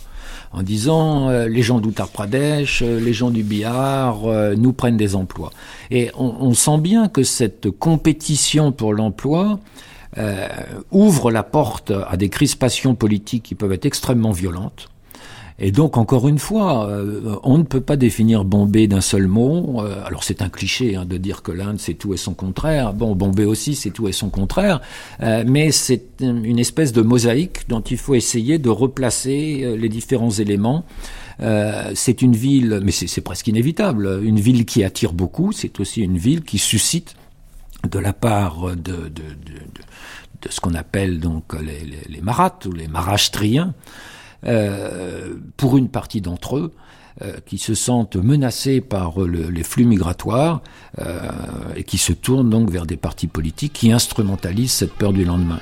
[0.57, 4.97] en disant euh, les gens d'Uttar Pradesh, euh, les gens du Bihar euh, nous prennent
[4.97, 5.51] des emplois.
[5.90, 9.61] Et on, sent bien que cette compétition pour l'emploi
[10.90, 14.88] ouvre la porte à des crispations politiques qui peuvent être extrêmement violentes
[15.59, 19.81] et donc, encore une fois, euh, on ne peut pas définir Bombay d'un seul mot.
[19.81, 22.92] Euh, alors, c'est un cliché hein, de dire que l'Inde, c'est tout et son contraire.
[22.92, 24.83] Bon, Bombay aussi, c'est tout et son contraire.
[25.23, 30.31] Euh, mais c'est une espèce de mosaïque dont il faut essayer de replacer les différents
[30.31, 30.85] éléments.
[31.95, 35.53] c'est une ville, mais c'est presque inévitable, une ville qui attire beaucoup.
[35.53, 37.16] C'est aussi une ville qui suscite
[37.90, 39.11] de la part de,
[40.49, 42.21] ce qu'on appelle donc les, les,
[42.66, 44.15] ou les marashtriens, euh,
[45.57, 46.72] pour une partie d'entre eux,
[47.22, 50.61] euh, qui se sentent menacés par les flux migratoires
[50.99, 51.31] euh,
[51.75, 55.61] et qui se tournent donc vers des partis politiques qui instrumentalisent cette peur du lendemain.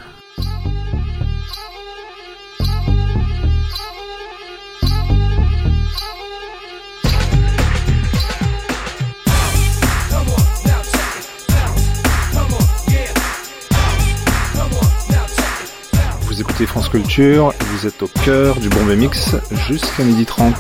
[16.63, 19.37] France Culture, vous êtes au cœur du Bombay Mix
[19.69, 20.55] jusqu'à midi 30.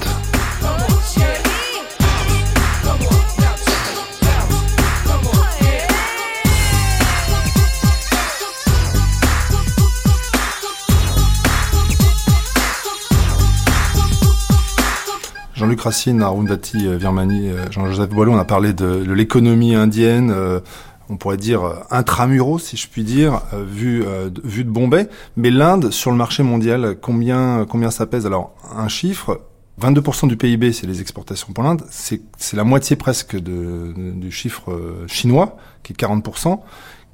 [15.54, 20.61] Jean-Luc Racine, Arundhati euh, Virmani, euh, Jean-Joseph Boileau, on a parlé de, l'économie indienne, euh,
[21.08, 25.08] on pourrait dire euh, intramuros, si je puis dire, euh, vu euh, vu de Bombay.
[25.36, 28.26] Mais l'Inde sur le marché mondial, combien ça pèse?
[28.26, 29.40] Alors un chiffre.
[29.82, 31.82] 22% du PIB, c'est les exportations pour l'Inde.
[31.90, 32.20] C'est
[32.52, 34.70] la moitié presque du chiffre
[35.08, 36.60] chinois, qui est 40%.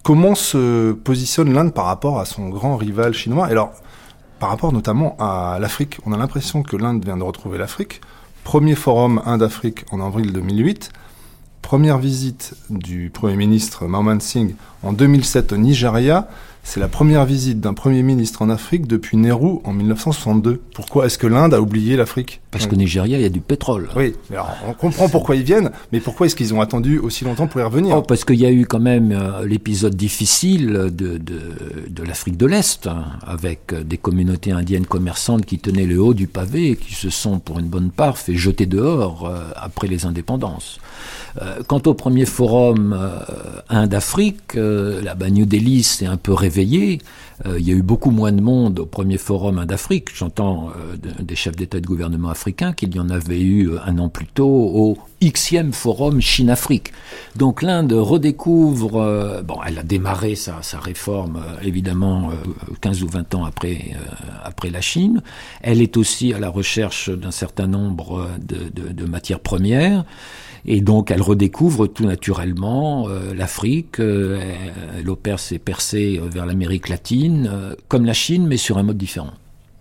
[0.03, 3.47] Comment se positionne l'Inde par rapport à son grand rival chinois?
[3.47, 3.73] Alors,
[4.41, 8.03] par rapport notamment à l'Afrique, on a l'impression que l'Inde vient de retrouver l'Afrique.
[8.45, 10.91] Premier forum Inde-Afrique en avril 2008
[11.63, 16.29] première visite du Premier ministre Manmohan Singh en 2007 au Nigeria,
[16.63, 20.61] c'est la première visite d'un Premier ministre en Afrique depuis Nehru en 1962.
[20.75, 22.41] Pourquoi est-ce que l'Inde a oublié l'Afrique?
[22.51, 23.89] Parce qu'au Nigeria, il y a du pétrole.
[23.97, 27.47] Oui, alors on comprend pourquoi ils viennent, mais pourquoi est-ce qu'ils ont attendu aussi longtemps
[27.47, 27.97] pour y revenir?
[27.97, 32.87] Oh, Parce qu'il y a eu quand même euh, l'épisode difficile de l'Afrique de l'Est,
[32.87, 36.95] hein, avec euh, des communautés indiennes commerçantes qui tenaient le haut du pavé et qui
[36.95, 40.79] se sont, pour une bonne part, fait jeter dehors euh, après les indépendances.
[41.41, 43.19] Euh, quant au premier forum euh,
[43.69, 46.99] Inde-Afrique, euh, là-bas New Delhi s'est un peu réveillé.
[47.59, 50.09] il y a eu beaucoup moins de monde au premier forum Inde-Afrique.
[50.15, 50.69] J'entends
[51.23, 54.27] des chefs d'État et de gouvernement africains qu'il y en avait eu un an plus
[54.27, 56.93] tôt au Xème forum Chine-Afrique.
[57.37, 62.31] Donc l'Inde redécouvre, bon, elle a démarré sa, sa réforme évidemment
[62.83, 63.95] 15 ou 20 ans après,
[64.45, 65.23] après la Chine.
[65.63, 70.05] Elle est aussi à la recherche d'un certain nombre de, de, de matières premières.
[70.67, 74.41] Et donc elle redécouvre tout naturellement euh, l'Afrique, euh,
[74.99, 78.99] elle opère ses percées vers l'Amérique latine, euh, comme la Chine, mais sur un mode
[78.99, 79.33] différent.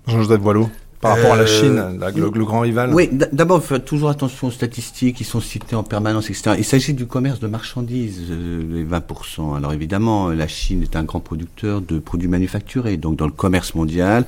[0.08, 0.70] Jean-Joseph Boileau
[1.02, 1.82] par rapport à la Chine,
[2.14, 6.30] le, grand rival Oui, d'abord, faites toujours attention aux statistiques qui sont citées en permanence,
[6.30, 6.56] etc.
[6.58, 9.56] Il s'agit du commerce de marchandises, les 20%.
[9.56, 13.76] Alors évidemment, la Chine est un grand producteur de produits manufacturés, donc dans le commerce
[13.76, 14.26] mondial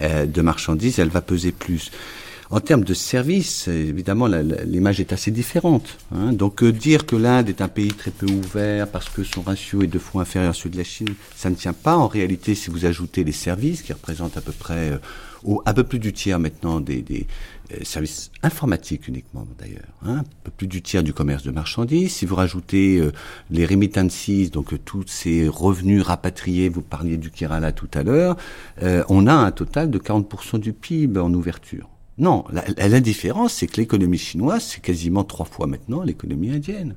[0.00, 1.90] de marchandises, elle va peser plus.
[2.50, 5.96] En termes de services, évidemment, l'image est assez différente.
[6.14, 6.32] Hein.
[6.32, 9.82] Donc euh, dire que l'Inde est un pays très peu ouvert parce que son ratio
[9.82, 11.96] est deux fois inférieur à celui de la Chine, ça ne tient pas.
[11.96, 15.84] En réalité, si vous ajoutez les services, qui représentent à peu près, euh, un peu
[15.84, 17.26] plus du tiers maintenant des,
[17.72, 22.12] euh, services informatiques uniquement d'ailleurs, hein, un peu plus du tiers du commerce de marchandises.
[22.12, 23.02] Si vous rajoutez
[23.50, 28.36] les remittances, donc tous ces revenus rapatriés, vous parliez du Kerala tout à l'heure,
[28.82, 31.88] on a un total de 40% du PIB en ouverture.
[32.16, 36.94] Non, la, différence, c'est que l'économie chinoise, c'est quasiment trois fois maintenant l'économie indienne.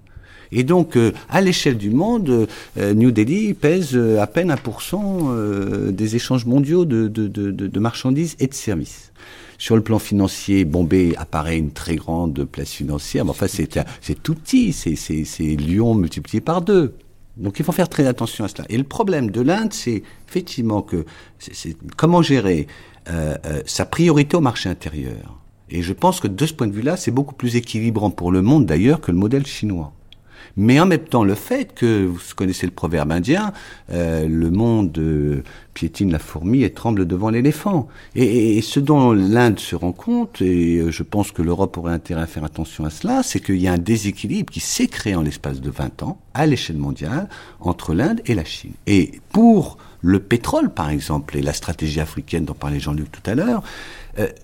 [0.52, 5.92] Et donc, euh, à l'échelle du monde, euh, New Delhi pèse euh, à peine 1%
[5.92, 9.12] des échanges mondiaux de, marchandises et de services.
[9.58, 14.22] Sur le plan financier, Bombay apparaît une très grande place financière, mais enfin c'est c'est
[14.22, 16.94] tout petit, c'est Lyon multiplié par deux.
[17.38, 18.66] Donc il faut faire très attention à cela.
[18.70, 21.06] Et le problème de l'Inde, c'est effectivement que
[21.40, 22.68] c'est comment gérer
[23.10, 25.40] euh, euh, sa priorité au marché intérieur.
[25.70, 28.42] Et je pense que de ce point de vue-là, c'est beaucoup plus équilibrant pour le
[28.42, 29.94] monde d'ailleurs que le modèle chinois.
[30.58, 33.54] Mais en même temps, le fait que, vous connaissez le proverbe indien,
[33.92, 35.00] euh, le monde
[35.74, 37.88] piétine la fourmi et tremble devant l'éléphant.
[38.16, 42.28] Et, ce dont l'Inde se rend compte, et je pense que l'Europe aurait intérêt à
[42.28, 45.62] faire attention à cela, c'est qu'il y a un déséquilibre qui s'est créé en l'espace
[45.62, 48.74] de 20 ans, à l'échelle mondiale, entre l'Inde et la Chine.
[48.88, 53.36] Et pour le pétrole, par exemple, et la stratégie africaine dont parlait Jean-Luc tout à
[53.36, 53.64] l'heure,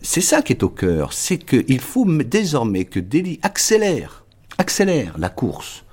[0.01, 4.23] c'est ça qui est au cœur, c'est qu'il faut désormais que Delhi accélère,
[4.59, 5.83] accélère la course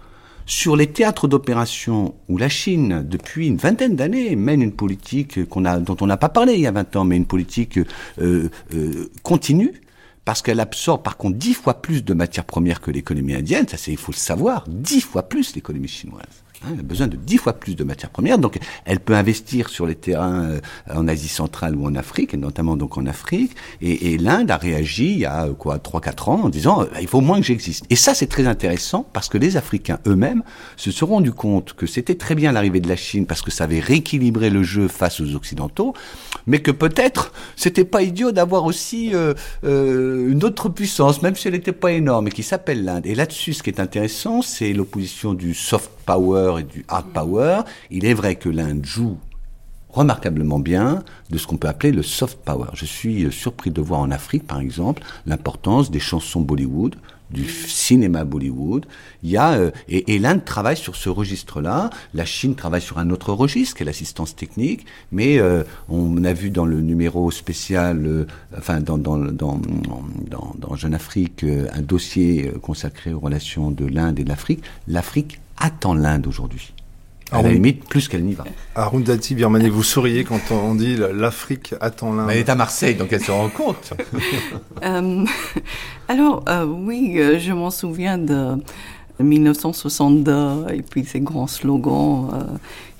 [0.50, 5.96] sur les théâtres d'opération où la Chine, depuis une vingtaine d'années, mène une politique dont
[6.00, 9.80] on n'a pas parlé il y a 20 ans, mais une politique euh, euh, continue,
[10.24, 13.76] parce qu'elle absorbe par contre dix fois plus de matières premières que l'économie indienne, ça
[13.76, 16.42] c'est il faut le savoir, dix fois plus l'économie chinoise.
[16.62, 19.70] Hein, elle a besoin de dix fois plus de matières premières, donc elle peut investir
[19.70, 20.60] sur les terrains euh,
[20.92, 23.52] en Asie centrale ou en Afrique, et notamment donc en Afrique.
[23.80, 26.86] Et, et l'Inde a réagi il y a quoi trois quatre ans en disant euh,
[27.00, 27.86] il faut moins que j'existe.
[27.88, 30.42] Et ça c'est très intéressant parce que les Africains eux-mêmes
[30.76, 33.64] se sont rendus compte que c'était très bien l'arrivée de la Chine parce que ça
[33.64, 35.94] avait rééquilibré le jeu face aux Occidentaux,
[36.46, 41.48] mais que peut-être c'était pas idiot d'avoir aussi euh, euh, une autre puissance, même si
[41.48, 43.06] elle n'était pas énorme, et qui s'appelle l'Inde.
[43.06, 47.60] Et là-dessus, ce qui est intéressant, c'est l'opposition du soft power et du hard power.
[47.90, 49.18] Il est vrai que l'Inde joue
[49.92, 52.68] remarquablement bien de ce qu'on peut appeler le soft power.
[52.74, 56.96] Je suis euh, surpris de voir en Afrique, par exemple, l'importance des chansons Bollywood,
[57.30, 58.86] du cinéma Bollywood.
[59.22, 61.90] Il y a euh, et, l'Inde travaille sur ce registre-là.
[62.12, 64.84] La Chine travaille sur un autre registre, qui est l'assistance technique.
[65.12, 69.60] Mais euh, on a vu dans le numéro spécial, enfin dans dans, dans
[70.28, 74.64] dans dans Jeune Afrique, un dossier consacré aux relations de l'Inde et de l'Afrique.
[74.88, 76.72] L'Afrique attend l'Inde aujourd'hui.
[77.32, 78.44] À la limite, plus qu'elle n'y va.
[78.74, 82.28] Arundhati Birmani, vous souriez quand on dit l'Afrique attend l'Inde.
[82.32, 83.92] Elle est à Marseille, donc elle se rend compte.
[84.82, 85.24] euh,
[86.08, 88.56] alors, euh, oui, euh, je m'en souviens de
[89.22, 92.42] 1962 et puis ces grands slogans euh,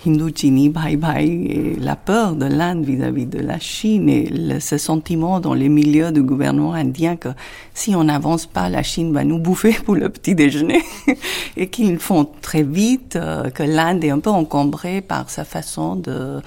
[0.06, 4.78] Hindu Chini Bye Bye et la peur de l'Inde vis-à-vis de la Chine et ce
[4.78, 7.28] sentiment dans les milieux du gouvernement indien que
[7.74, 10.82] si on n'avance pas, la Chine va nous bouffer pour le petit déjeuner
[11.58, 15.96] et qu'ils font très vite, euh, que l'Inde est un peu encombrée par sa façon
[15.96, 16.40] de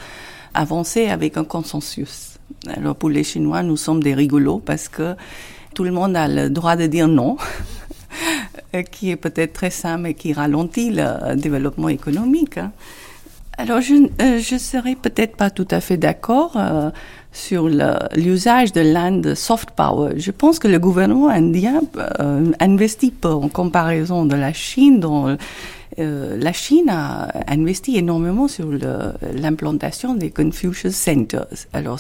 [0.56, 2.40] avancer avec un consensus.
[2.76, 5.16] Alors pour les Chinois, nous sommes des rigolos parce que
[5.76, 7.38] tout le monde a le droit de dire non.
[8.92, 12.58] qui est peut-être très simple mais qui ralentit le développement économique.
[12.58, 12.72] Hein.
[13.58, 16.90] Alors, je ne euh, serais peut-être pas tout à fait d'accord euh,
[17.32, 20.14] sur l'usage de l'Inde soft power.
[20.18, 21.82] Je pense que le gouvernement indien
[22.20, 25.38] euh, investit peu en comparaison de la Chine, dont
[26.00, 28.68] euh, la Chine a investi énormément sur
[29.36, 31.68] l'implantation des Confucius Centers.
[31.74, 32.00] Alors,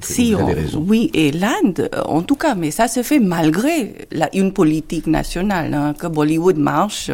[0.00, 0.84] si vous avez raison.
[0.86, 5.74] Oui, et l'Inde, en tout cas, mais ça se fait malgré la, une politique nationale,
[5.74, 7.10] hein, que Bollywood marche.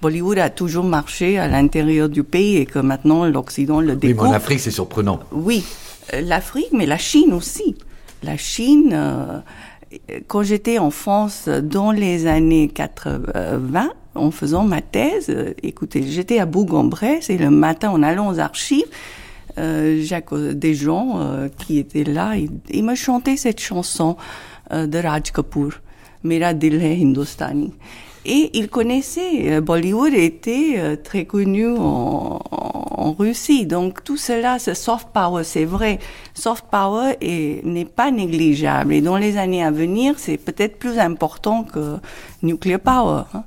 [0.00, 4.22] Bollywood a toujours marché à l'intérieur du pays et que maintenant l'Occident le découvre.
[4.22, 5.20] Oui, mais en Afrique, c'est surprenant.
[5.32, 5.64] Oui,
[6.14, 7.76] euh, l'Afrique, mais la Chine aussi.
[8.22, 9.40] La Chine, euh,
[10.28, 16.38] quand j'étais en France dans les années 80, en faisant ma thèse, euh, écoutez, j'étais
[16.38, 18.86] à Bourg-en-Bresse et le matin, en allant aux archives,
[20.02, 24.16] Jacques, des gens euh, qui étaient là, ils, ils me chantaient cette chanson
[24.72, 25.72] euh, de Raj Kapoor,
[26.24, 27.72] Mera Hindustani.
[28.24, 33.66] Et ils connaissaient, Bollywood était très connu en, en, Russie.
[33.66, 35.98] Donc tout cela, ce soft power, c'est vrai.
[36.32, 37.16] Soft power
[37.64, 38.92] n'est pas négligeable.
[38.92, 41.96] Et dans les années à venir, c'est peut-être plus important que
[42.42, 43.24] nuclear power.
[43.34, 43.42] Hein.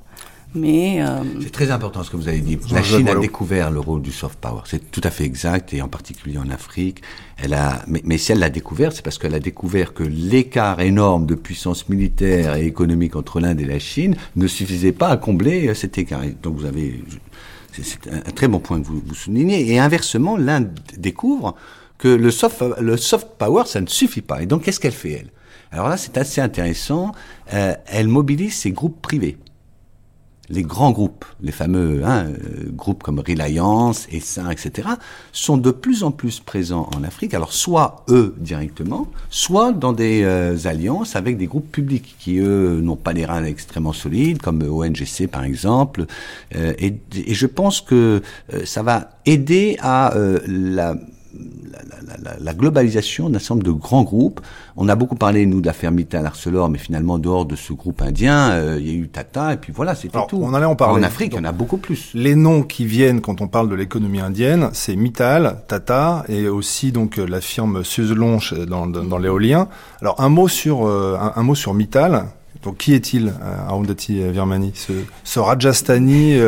[0.54, 2.58] Mais euh, c'est très important ce que vous avez dit.
[2.70, 4.62] La Chine a découvert le rôle du soft power.
[4.64, 7.02] C'est tout à fait exact, et en particulier en Afrique.
[7.36, 10.80] Elle a, mais, mais si elle l'a découvert, c'est parce qu'elle a découvert que l'écart
[10.80, 15.16] énorme de puissance militaire et économique entre l'Inde et la Chine ne suffisait pas à
[15.16, 16.22] combler euh, cet écart.
[16.42, 17.02] donc vous avez,
[17.72, 19.70] c'est un, très bon point que vous, vous soulignez.
[19.70, 21.54] Et inversement, l'Inde découvre
[21.98, 24.42] que le soft, le soft power, ça ne suffit pas.
[24.42, 25.30] Et donc, qu'est-ce qu'elle fait elle?
[25.72, 27.12] Alors là, c'est assez intéressant.
[27.52, 29.36] Euh, elle mobilise ses groupes privés
[30.48, 34.88] les grands groupes, les fameux hein, euh, groupes comme Reliance, Essin, etc.,
[35.32, 37.34] sont de plus en plus présents en Afrique.
[37.34, 42.80] Alors soit eux directement, soit dans des euh, alliances avec des groupes publics qui eux
[42.80, 46.06] n'ont pas des reins extrêmement solides, comme ONGC par exemple.
[46.54, 48.22] Euh, et, et, je pense que
[48.64, 50.14] ça va aider à
[50.46, 50.96] la
[52.40, 54.40] la, globalisation d'un certain nombre de grands groupes.
[54.76, 58.02] On a beaucoup parlé, nous, de l'affaire Mittal Arcelor, mais finalement, dehors de ce groupe
[58.02, 60.40] indien, euh, il y a eu Tata, et puis voilà, c'était tout.
[60.42, 61.00] On allait en parler.
[61.00, 62.10] En Afrique, il y en a beaucoup plus.
[62.14, 66.92] Les noms qui viennent quand on parle de l'économie indienne, c'est Mittal, Tata, et aussi
[66.92, 69.68] donc la firme Suzlon dans, dans, l'éolien.
[70.00, 72.24] Alors un mot sur un, mot sur Mittal.
[72.62, 73.32] Donc qui est-il,
[73.68, 74.92] Arundhati Virmani, ce,
[75.24, 76.38] ce Rajasthani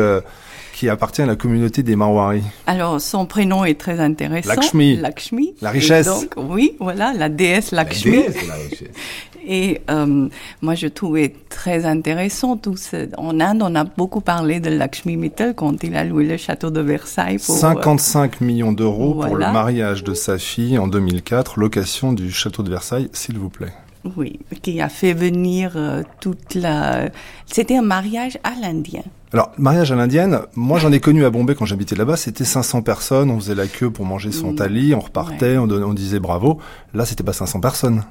[0.79, 2.41] qui appartient à la communauté des Marwari.
[2.65, 4.47] Alors, son prénom est très intéressant.
[4.47, 4.95] Lakshmi.
[4.95, 5.53] Lakshmi.
[5.61, 6.05] La richesse.
[6.05, 8.11] donc, oui, voilà, la déesse Lakshmi.
[8.15, 8.87] La déesse, la richesse.
[9.45, 10.29] Et euh,
[10.61, 13.09] moi, je trouvais très intéressant tout ce...
[13.17, 16.69] En Inde, on a beaucoup parlé de Lakshmi Mittal quand il a loué le château
[16.69, 17.39] de Versailles.
[17.45, 22.31] Pour, 55 euh, millions d'euros pour le mariage de sa fille en 2004, location du
[22.31, 23.73] château de Versailles, s'il vous plaît.
[24.15, 27.09] Oui, qui a fait venir euh, toute la...
[27.47, 29.03] C'était un mariage à l'Indien.
[29.31, 32.81] Alors, mariage à l'indienne, moi j'en ai connu à Bombay quand j'habitais là-bas, c'était 500
[32.81, 36.57] personnes, on faisait la queue pour manger son thali, on repartait, on, on, disait bravo.
[36.95, 38.03] Là, c'était pas 500 personnes.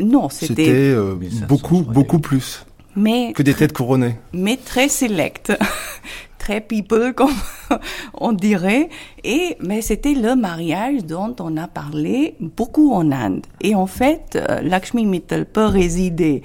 [0.00, 0.64] Non, c'était...
[0.64, 2.64] C'était euh, beaucoup, beaucoup plus.
[2.96, 4.16] Mais que des têtes couronnées.
[4.32, 5.52] Mais très select.
[6.38, 7.30] très people, comme
[8.14, 8.88] on dirait.
[9.24, 13.46] Et, mais c'était le mariage dont on a parlé beaucoup en Inde.
[13.60, 16.42] Et en fait, euh, Lakshmi Mittal peut résider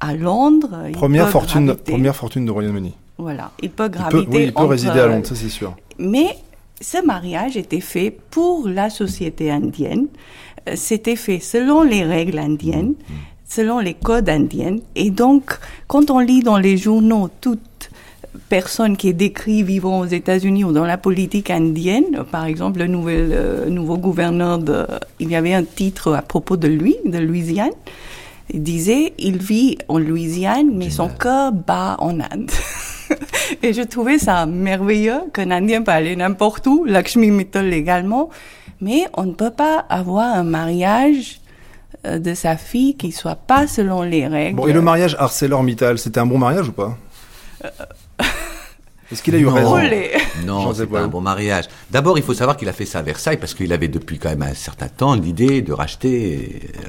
[0.00, 0.90] à Londres.
[0.92, 2.94] Première fortune, première fortune de Royaume-Uni.
[3.18, 4.22] Voilà, il peut graviter.
[4.22, 5.74] Il peut, oui, il peut résider à Londres, ça c'est sûr.
[5.98, 6.36] Mais
[6.80, 10.06] ce mariage était fait pour la société indienne.
[10.68, 12.94] Euh, c'était fait selon les règles indiennes,
[13.48, 14.76] selon les codes indiens.
[14.96, 17.90] Et donc, quand on lit dans les journaux toute
[18.48, 22.88] personne qui est décrit vivant aux États-Unis ou dans la politique indienne, par exemple le
[22.88, 24.86] nouvel, euh, nouveau gouverneur de,
[25.20, 27.70] il y avait un titre à propos de lui, de Louisiane.
[28.52, 32.50] Il disait, il vit en Louisiane, mais son cœur bat en Inde.
[33.62, 38.30] Et je trouvais ça merveilleux qu'un Indien peut aller n'importe où, Lakshmi Mittal également,
[38.80, 41.40] mais on ne peut pas avoir un mariage
[42.06, 44.56] euh, de sa fille qui soit pas selon les règles.
[44.56, 46.96] Bon, et le mariage ArcelorMittal, c'était un bon mariage ou pas?
[47.64, 47.68] Euh,
[49.12, 49.78] Est-ce qu'il a eu raison?
[50.44, 51.02] Non, c'est pas.
[51.02, 51.64] un bon mariage.
[51.90, 54.30] D'abord, il faut savoir qu'il a fait ça à Versailles parce qu'il avait depuis quand
[54.30, 56.80] même un certain temps l'idée de racheter euh,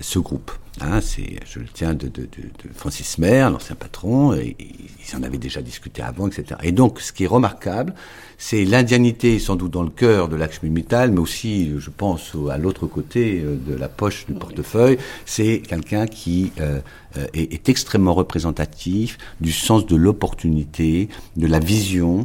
[0.00, 0.50] ce groupe.
[0.82, 2.38] Hein, c'est, je le tiens de, de, de,
[2.74, 6.60] Francis Maire, l'ancien patron, et, ils en avaient déjà discuté avant, etc.
[6.62, 7.94] Et donc, ce qui est remarquable,
[8.36, 12.58] c'est l'indianité sans doute dans le cœur de Lakshmi Mittal, mais aussi, je pense, à
[12.58, 14.98] l'autre côté euh, de la poche du portefeuille.
[15.24, 16.80] C'est quelqu'un qui euh,
[17.16, 22.22] euh, est, est, extrêmement représentatif du sens de l'opportunité, de la vision.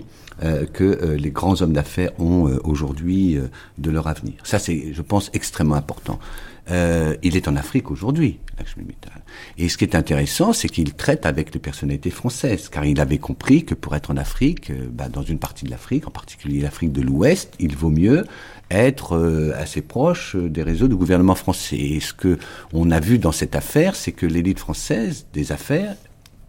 [0.73, 3.37] que les grands hommes d'affaires ont aujourd'hui
[3.77, 4.33] de leur avenir.
[4.43, 6.17] Ça, c'est, je pense, extrêmement important.
[6.69, 8.39] Euh, il est en Afrique aujourd'hui,
[8.77, 9.11] Mittal.
[9.57, 13.17] Et ce qui est intéressant, c'est qu'il traite avec les personnalités françaises, car il avait
[13.17, 16.61] compris que pour être en Afrique, euh, bah, dans une partie de l'Afrique, en particulier
[16.61, 18.25] l'Afrique de l'Ouest, il vaut mieux
[18.69, 21.77] être euh, assez proche des réseaux du gouvernement français.
[21.77, 22.37] Et ce que
[22.73, 25.95] on a vu dans cette affaire, c'est que l'élite française des affaires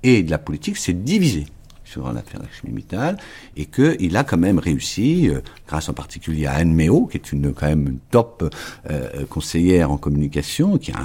[0.02, 1.46] et de la politique s'est divisée
[1.92, 3.18] sur l'affaire Mittal,
[3.56, 7.32] et qu'il a quand même réussi, euh, grâce en particulier à Anne Méo, qui est
[7.32, 8.50] une quand même top
[8.90, 11.02] euh, conseillère en communication, qui a,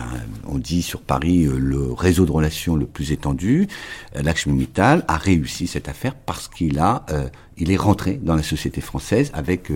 [0.47, 3.67] on dit sur Paris, euh, le réseau de relations le plus étendu.
[4.15, 7.05] Lakshmi Mittal a réussi cette affaire parce qu'il a,
[7.57, 9.71] il est rentré dans la société française avec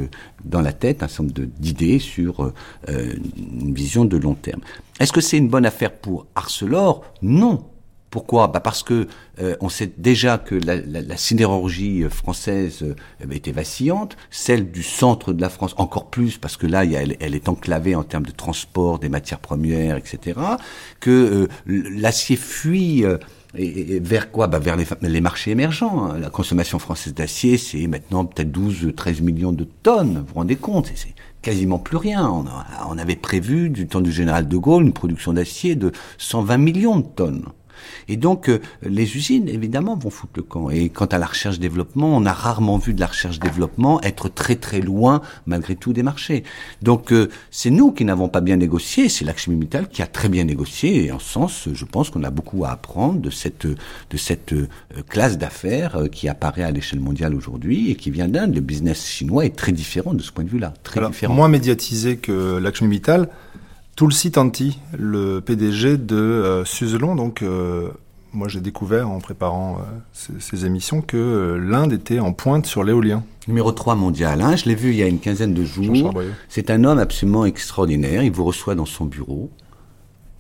[0.46, 2.52] dans la tête un certain nombre d'idées sur
[2.88, 4.62] une vision de long terme.
[5.00, 7.04] Est-ce que c'est une bonne affaire pour Arcelor?
[7.22, 7.66] Non,
[8.12, 8.50] pourquoi?
[8.50, 9.08] Bah Parce que
[9.40, 14.84] euh, on sait déjà que la, la, la sidérurgie française euh, était vacillante, celle du
[14.84, 18.26] centre de la France encore plus, parce que là, elle, elle, est enclavée en termes
[18.26, 20.40] de transport des matières premières, etc.
[21.00, 23.06] Que euh, l'acier fuit...
[23.06, 23.18] Euh,
[23.54, 24.48] et, vers quoi?
[24.48, 26.06] Bah Vers les, les, marchés émergents.
[26.06, 26.20] Hein.
[26.20, 30.20] La consommation française d'acier, c'est maintenant peut-être 12-13 millions de tonnes.
[30.20, 30.90] Vous vous rendez compte?
[30.96, 32.30] C'est quasiment plus rien.
[32.30, 32.46] On,
[32.90, 37.00] on, avait prévu, du temps du général de Gaulle, une production d'acier de 120 millions
[37.00, 37.46] de tonnes.
[38.08, 40.70] Et donc, euh, les usines, évidemment, vont foutre le camp.
[40.70, 44.82] Et quant à la recherche-développement, on a rarement vu de la recherche-développement être très très
[44.82, 46.44] loin, malgré tout, des marchés.
[46.82, 50.30] Donc, euh, c'est nous qui n'avons pas bien négocié, c'est Lakshmi Mittal qui a très
[50.30, 53.66] bien négocié, et en ce sens, je pense qu'on a beaucoup à apprendre de cette,
[53.66, 54.68] de cette euh,
[55.10, 58.56] classe d'affaires qui apparaît à l'échelle mondiale aujourd'hui et qui vient d'Inde.
[58.56, 61.34] Le business chinois est très différent de ce point de vue-là, très différent.
[61.34, 63.30] Moins médiatisé que Lakshmi Mittal,
[63.96, 67.90] Tulsi Tanti, le PDG de euh, donc euh,
[68.34, 72.84] moi j'ai découvert en préparant euh, ces, émissions que euh, l'Inde était en pointe sur
[72.84, 73.24] l'éolien.
[73.48, 76.14] Numéro 3 mondial, hein, je l'ai vu il y a une quinzaine de jours.
[76.48, 79.50] C'est un homme absolument extraordinaire, il vous reçoit dans son bureau.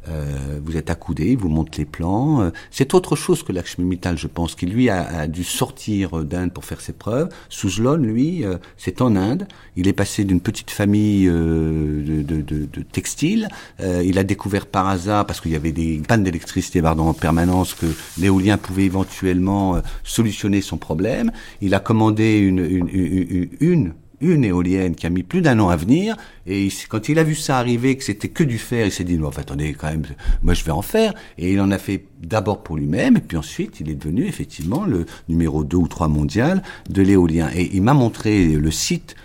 [0.10, 2.42] Euh, vous êtes accoudé, vous montre les plans.
[2.42, 6.24] Euh, c'est autre chose que Lakshmi Mittal, je pense, qui lui a, a dû sortir
[6.24, 7.30] d'Inde pour faire ses preuves.
[7.50, 9.48] Suzlon, lui, euh, c'est en Inde.
[9.76, 13.48] Il est passé d'une petite famille de, de, de, de textiles.
[13.80, 17.74] il a découvert par hasard, parce qu'il y avait des pannes d'électricité pardon, en permanence,
[17.74, 17.86] que
[18.18, 21.32] l'éolien pouvait éventuellement solutionner son problème.
[21.62, 25.70] Il a commandé une, une, une, une une éolienne qui a mis plus d'un an
[25.70, 26.16] à venir.
[26.46, 29.18] Et quand il a vu ça arriver, que c'était que du fer, il s'est dit,
[29.18, 30.04] non, enfin, attendez, quand même,
[30.44, 31.14] moi je vais en faire.
[31.38, 34.86] Et il en a fait d'abord pour lui-même, et puis ensuite il est devenu effectivement
[34.86, 37.50] le numéro 2 ou 3 mondial de l'éolien.
[37.56, 39.16] Et il m'a montré le site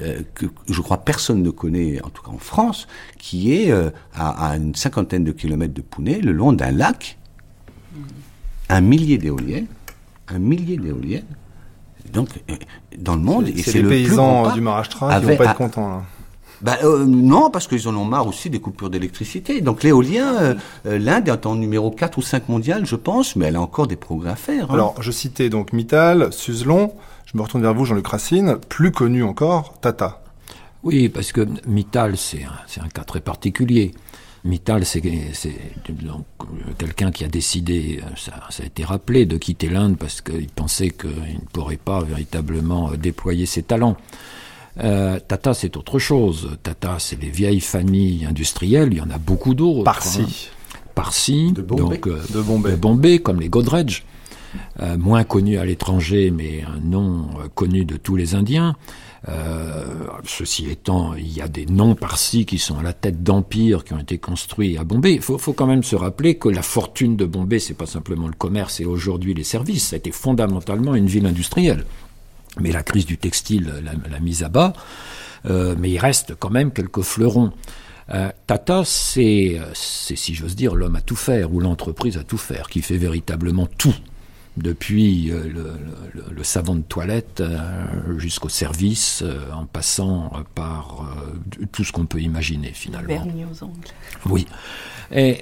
[0.00, 2.88] euh, que je crois personne ne connaît, en tout cas en France,
[3.18, 7.18] qui est euh, à, à, une cinquantaine de kilomètres de Pounet, le long d'un lac,
[8.70, 9.66] un millier d'éoliennes,
[10.28, 11.26] un millier d'éoliennes,
[12.12, 12.54] donc, euh,
[12.98, 15.88] dans le monde, et c'est les paysans du Maharashtra qui vont pas être contents.
[15.88, 16.02] Là.
[16.62, 19.60] Bah, euh, non, parce qu'ils en ont marre aussi des coupures d'électricité.
[19.60, 20.54] Donc l'éolien, euh,
[20.84, 23.96] l'Inde est en numéro 4 ou 5 mondial, je pense, mais elle a encore des
[23.96, 24.70] progrès à faire.
[24.70, 24.74] Hein.
[24.74, 26.92] Alors, je citais donc Mittal, Suzlon,
[27.26, 30.22] je me retourne vers vous, Jean-Luc Racine, plus connu encore, Tata.
[30.84, 33.92] Oui, parce que Mittal, c'est un, un, cas très particulier.
[34.44, 35.00] Mittal, c'est
[36.76, 41.10] quelqu'un qui a décidé, ça, a été rappelé, de quitter l'Inde parce qu'il pensait qu'il
[41.10, 43.96] ne pourrait pas véritablement déployer ses talents.
[44.82, 46.56] Euh, Tata, c'est autre chose.
[46.62, 48.88] Tata, c'est les vieilles familles industrielles.
[48.92, 49.84] Il y en a beaucoup d'autres.
[49.84, 50.22] Parsi.
[50.22, 50.78] Hein.
[50.94, 51.82] Parsi, de Bombay.
[51.82, 53.18] donc euh, de Bombay.
[53.20, 54.02] comme les Godrej.
[54.80, 58.76] Euh, moins connus à l'étranger, mais un nom connu de tous les Indiens.
[59.28, 59.84] Euh,
[60.24, 63.92] ceci étant, il y a des noms par-ci qui sont à la tête d'empires qui
[63.92, 65.14] ont été construits à Bombay.
[65.14, 68.34] Il faut, quand même se rappeler que la fortune de Bombay, c'est pas simplement le
[68.34, 69.88] commerce et aujourd'hui les services.
[69.88, 71.84] Ça a été fondamentalement une ville industrielle.
[72.60, 73.72] Mais la crise du textile
[74.10, 74.72] l'a mise à bas.
[75.46, 77.52] Euh, mais il reste quand même quelques fleurons.
[78.12, 82.68] Euh, Tata, c'est, si j'ose dire, l'homme à tout faire ou l'entreprise à tout faire,
[82.68, 83.94] qui fait véritablement tout
[84.56, 85.74] depuis euh,
[86.30, 91.06] le, savon de toilette euh, jusqu'au service, euh, en passant par
[91.70, 93.24] tout ce qu'on peut imaginer finalement.
[93.24, 93.88] Vernis aux ongles.
[94.26, 94.46] Oui.
[95.14, 95.38] Et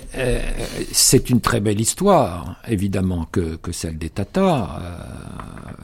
[0.91, 4.81] c'est une très belle histoire, évidemment, que, que celle des Tata.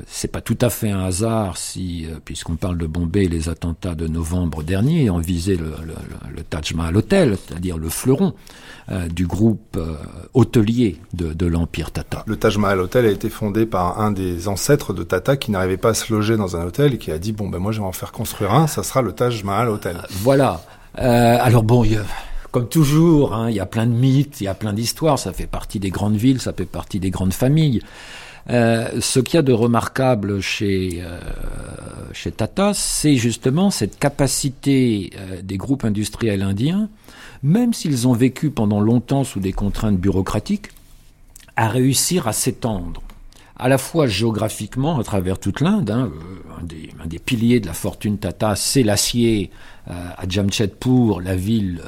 [0.08, 4.08] c'est pas tout à fait un hasard si, puisqu'on parle de Bombay, les attentats de
[4.08, 5.94] novembre dernier ont visé le, le,
[6.34, 8.34] le Taj Mahal Hotel, c'est-à-dire le fleuron
[9.10, 9.78] du groupe
[10.34, 12.24] hôtelier de, de l'Empire Tata.
[12.26, 15.76] Le Taj Mahal Hotel a été fondé par un des ancêtres de Tata qui n'arrivait
[15.76, 17.80] pas à se loger dans un hôtel et qui a dit bon ben moi je
[17.80, 19.96] vais en faire construire un, ça sera le Taj Mahal Hotel.
[20.22, 20.60] Voilà.
[20.98, 22.02] Euh, alors bon, y a,
[22.56, 25.18] comme toujours, hein, il y a plein de mythes, il y a plein d'histoires.
[25.18, 27.82] Ça fait partie des grandes villes, ça fait partie des grandes familles.
[28.48, 31.18] Euh, ce qu'il y a de remarquable chez, euh,
[32.14, 36.88] chez Tata, c'est justement cette capacité euh, des groupes industriels indiens,
[37.42, 40.70] même s'ils ont vécu pendant longtemps sous des contraintes bureaucratiques,
[41.56, 43.02] à réussir à s'étendre
[43.58, 45.90] à la fois géographiquement à travers toute l'Inde.
[45.90, 46.10] Hein,
[46.58, 49.50] un, des, un, des, piliers de la fortune Tata, c'est l'acier
[49.86, 51.82] à Jamshedpur, la ville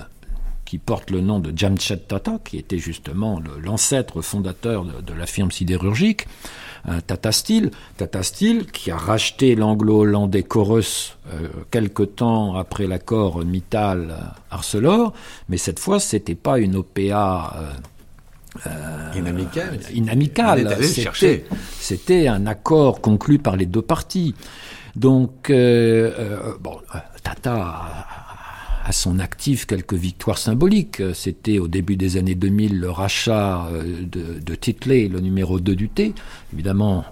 [0.69, 5.25] qui porte le nom de Jamshed Tata, qui était justement l'ancêtre fondateur de, de, la
[5.25, 6.27] firme sidérurgique,
[6.89, 7.71] euh, Tata Steel.
[7.97, 15.14] Tata Steel qui a racheté l'anglo-hollandais Corus euh, quelque temps après l'accord Mittal-Arcelor,
[15.49, 17.79] mais cette fois, c'était pas une OPA
[18.66, 19.79] euh, inamical.
[19.95, 20.77] Inamical.
[21.81, 24.35] C'était un accord conclu par les deux parties.
[24.97, 26.77] Donc, euh, euh, bon,
[27.23, 28.27] Tata
[28.89, 31.03] a, son actif quelques victoires symboliques.
[31.14, 35.89] C'était au début des années 2000 le rachat de, de Titley, le numéro 2 du
[35.89, 36.14] T.
[36.53, 37.05] Évidemment,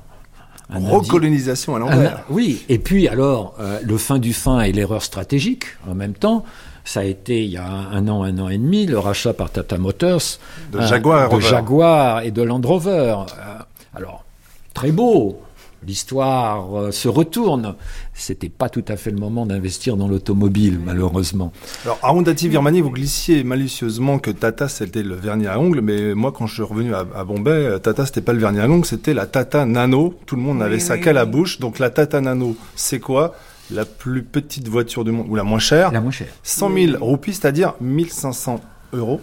[0.71, 2.25] recolonisation à l'envers.
[2.31, 6.45] oui, et puis alors euh, le fin du fin et l'erreur stratégique en même temps.
[6.85, 9.51] Ça a été il y a un an, un an et demi, le rachat par
[9.51, 10.39] Tata Motors
[10.71, 13.17] de Jaguar, de Jaguar et de Land Rover.
[13.37, 13.59] Euh,
[13.93, 14.25] alors
[14.73, 15.41] très beau,
[15.87, 17.77] l'histoire euh, se retourne.
[18.15, 21.53] C'était pas tout à fait le moment d'investir dans l'automobile, malheureusement.
[21.85, 26.33] Alors, Arundhati Virmani, vous glissiez malicieusement que Tata c'était le vernis à ongles, mais moi,
[26.33, 29.15] quand je suis revenu à, Bombay, euh, Tata c'était pas le vernis à ongles, c'était
[29.15, 30.15] la Tata Nano.
[30.27, 31.61] Tout le monde avait ça qu'à la bouche.
[31.61, 33.35] Donc, la Tata Nano, c'est quoi?
[33.71, 35.91] La plus petite voiture du monde, ou la moins chère?
[35.93, 36.29] La moins chère.
[36.43, 38.61] 100 000 roupies, c'est-à-dire 1500
[38.93, 39.21] euros,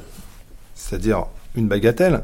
[0.76, 2.24] c'est-à-dire une bagatelle.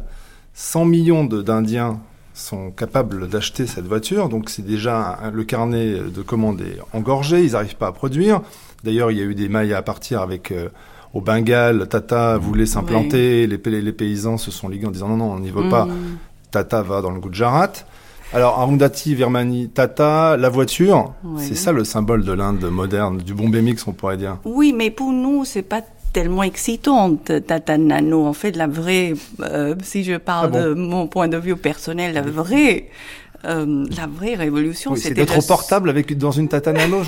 [0.53, 2.01] 100 millions d'Indiens
[2.39, 4.29] sont capables d'acheter cette voiture.
[4.29, 8.41] Donc c'est déjà le carnet de commandes est engorgé, ils n'arrivent pas à produire.
[8.83, 10.69] D'ailleurs, il y a eu des mailles à partir avec euh,
[11.13, 15.31] au Bengale, Tata voulait s'implanter, les, les, paysans se sont ligués en disant non, non,
[15.31, 15.85] on n'y veut pas.
[15.85, 16.17] Mm.
[16.51, 17.71] Tata va dans le Gujarat.
[18.31, 23.63] Alors, Arundhati, Virmani, Tata, la voiture, c'est ça le symbole de l'Inde moderne, du Bombay
[23.63, 24.37] Mix, on pourrait dire.
[24.45, 25.81] Oui, mais pour nous, c'est pas
[26.13, 28.25] tellement excitante, Tata Nano.
[28.25, 31.55] En fait, la vraie, euh, si je parle Ah bon de mon point de vue
[31.55, 32.89] personnel, la vraie,
[33.45, 37.01] euh, la vraie révolution, Oui, c'est c'était d'être le- portable avec dans une Tata Nano,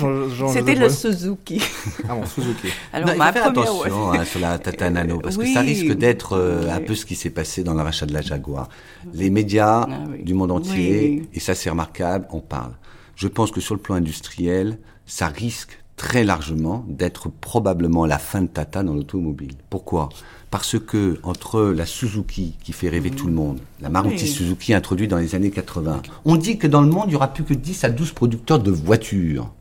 [0.52, 1.60] C'était le Suzuki.
[2.08, 2.68] Ah bon, Suzuki.
[2.92, 5.46] Alors, Non, il ma faut faire première- attention hein, sur la Tata Nano, parce que
[5.52, 8.22] ça risque d'être euh, un peu ce qui s'est passé dans le rachat de la
[8.22, 8.68] Jaguar.
[9.12, 10.22] Les médias Ah oui.
[10.22, 11.28] du monde entier, Oui.
[11.34, 12.72] et ça c'est remarquable, on parle.
[13.16, 18.42] Je pense que sur le plan industriel, ça risque très largement d'être probablement la fin
[18.42, 19.54] de Tata dans l'automobile.
[19.70, 20.08] Pourquoi?
[20.50, 24.28] Parce que entre la Suzuki qui fait rêver tout le monde, la Maruti Oui.
[24.28, 27.32] Suzuki introduite dans les années 80, on dit que dans le monde, il y aura
[27.32, 29.52] plus que 10 à 12 producteurs de voitures.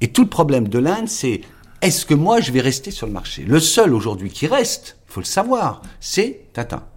[0.00, 1.40] Et tout le problème de l'Inde, c'est
[1.82, 3.44] est-ce que moi je vais rester sur le marché?
[3.44, 6.88] Le seul aujourd'hui qui reste, il faut le savoir, c'est Tata.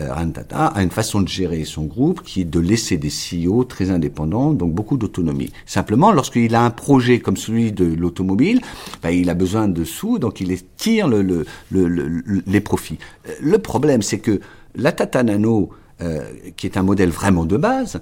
[0.00, 3.08] Euh, Ratan Tata a une façon de gérer son groupe qui est de laisser des
[3.10, 5.52] CEO très indépendants, donc beaucoup d'autonomie.
[5.64, 8.60] Simplement, lorsqu'il a un projet comme celui de l'automobile,
[9.02, 12.98] ben, il a besoin de sous, donc il tire le, le, le, le- les profits.
[13.28, 14.40] Euh, Le problème, c'est que
[14.74, 15.70] la Tata Nano,
[16.02, 16.20] euh,
[16.56, 18.00] qui est un modèle vraiment de base,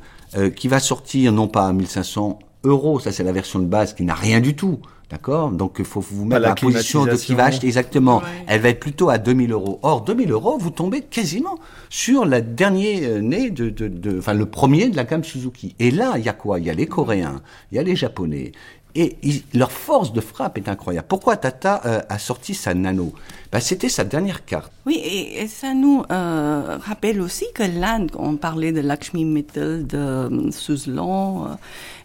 [0.57, 4.03] qui va sortir non pas à 1500 euros, ça c'est la version de base qui
[4.03, 4.81] n'a rien du tout.
[5.11, 5.51] D'accord?
[5.51, 8.19] Donc il faut vous mettre la à la position de qui va acheter exactement.
[8.19, 8.25] Ouais.
[8.47, 9.79] Elle va être plutôt à 2000 euros.
[9.83, 11.59] Or, 2000 euros, vous tombez quasiment
[11.91, 15.77] sur la dernière né de, de, de- enfin le premier de la gamme Suzuki.
[15.79, 16.59] Et là, il y a quoi?
[16.59, 18.53] Il y a les Coréens, il y a les Japonais.
[18.97, 19.17] Et
[19.53, 21.09] leur force de frappe est incroyable.
[21.09, 23.13] Pourquoi Tata euh, a sorti sa Nano?
[23.51, 24.71] Ben, C'était sa dernière carte.
[24.87, 29.99] Oui, et, ça nous euh, rappelle aussi que l'Inde, on parlait de Lakshmi Mittal, de
[29.99, 31.57] euh, Suzlon,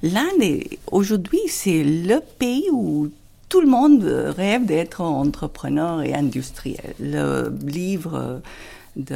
[0.01, 3.09] l'Inde, aujourd'hui, c'est le pays où
[3.49, 6.95] tout le monde rêve d'être entrepreneur et industriel.
[6.99, 8.41] Le livre
[8.95, 9.15] de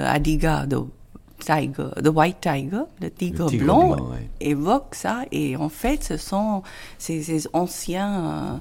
[1.45, 4.27] Tiger, The White Tiger, le tigre, tigre blanc, blanc, ouais.
[4.41, 5.21] évoque ça.
[5.31, 6.63] Et en fait, ce sont
[6.97, 8.59] ces, ces anciens,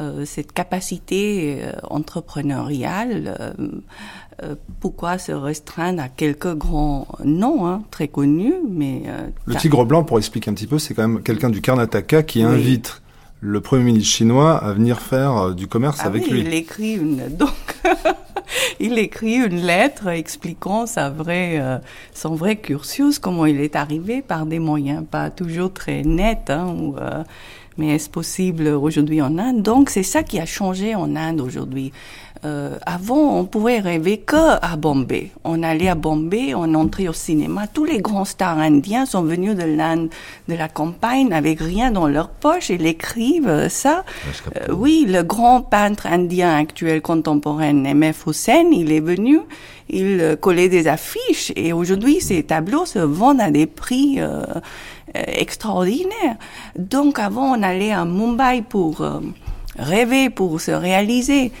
[0.00, 3.36] euh, euh, cette capacité euh, entrepreneuriale.
[3.40, 3.52] euh,
[4.42, 9.86] euh, pourquoi se restreindre à quelques grands noms hein, très connus, mais euh, Le tigre
[9.86, 12.52] blanc, pour expliquer un petit peu, c'est quand même quelqu'un du Karnataka qui Oui.
[12.52, 13.00] invite
[13.40, 16.40] le premier ministre chinois à venir faire euh, du commerce Ah avec oui, lui.
[16.40, 17.50] il écrit une donc
[18.80, 21.78] il écrit une lettre expliquant sa vraie euh,
[22.14, 26.74] son vrai cursus, comment il est arrivé par des moyens pas toujours très nets, hein,
[26.78, 27.22] ou, euh,
[27.78, 29.62] mais est-ce possible aujourd'hui en Inde?
[29.62, 31.92] Donc c'est ça qui a changé en Inde aujourd'hui.
[32.44, 35.30] Euh, avant, on pouvait rêver que à Bombay.
[35.44, 37.66] On allait à Bombay, on entrait au cinéma.
[37.66, 40.10] Tous les grands stars indiens sont venus de l'Inde,
[40.48, 42.70] de la campagne, avec rien dans leur poche.
[42.70, 44.04] Ils écrivent euh, ça.
[44.56, 48.26] Euh, oui, le grand peintre indien actuel contemporain, M.F.
[48.26, 49.40] Hussain, il est venu,
[49.88, 54.42] il euh, collait des affiches et aujourd'hui, ces tableaux se vendent à des prix euh,
[55.14, 56.36] extraordinaires.
[56.78, 59.02] Donc avant, on allait à Mumbai pour
[59.78, 61.52] rêver, pour se réaliser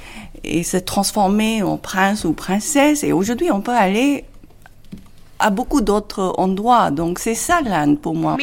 [0.44, 3.04] et se transformer en prince ou princesse.
[3.04, 4.24] Et aujourd'hui, on peut aller
[5.38, 6.90] à beaucoup d'autres endroits.
[6.90, 8.36] Donc c'est ça l'Inde pour moi.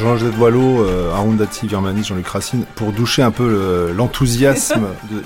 [0.00, 5.24] Jean-Joseph Boileau, euh, Arundhati Virmani, Jean-Luc Racine, pour doucher un peu le- l'enthousiasme de, de-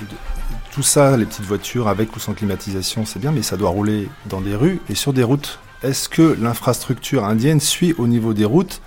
[0.72, 4.08] tout ça, les petites voitures avec ou sans climatisation, c'est bien, mais ça doit rouler
[4.30, 5.58] dans des rues et sur des routes.
[5.82, 8.80] Est-ce que l'infrastructure indienne suit au niveau des routes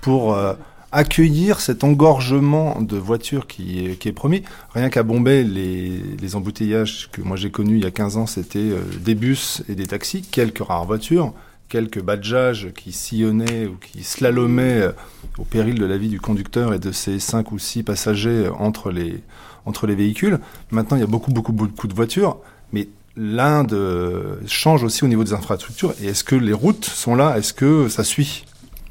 [0.00, 0.52] pour euh,
[0.92, 4.44] accueillir cet engorgement de voitures qui est, qui est promis?
[4.74, 8.26] Rien qu'à Bombay, les, les embouteillages que moi j'ai connus il y a 15 ans,
[8.26, 11.32] c'était euh, des bus et des taxis, quelques rares voitures,
[11.68, 14.92] quelques badjages qui sillonnaient ou qui slalomaient euh,
[15.38, 18.52] au péril de la vie du conducteur et de ses cinq ou six passagers euh,
[18.58, 19.22] entre les,
[19.66, 20.38] entre les véhicules.
[20.70, 22.38] Maintenant, il y a beaucoup, beaucoup, beaucoup de voitures,
[22.72, 25.94] mais l'Inde euh, change aussi au niveau des infrastructures.
[26.02, 27.38] Et est-ce que les routes sont là?
[27.38, 28.44] Est-ce que ça suit?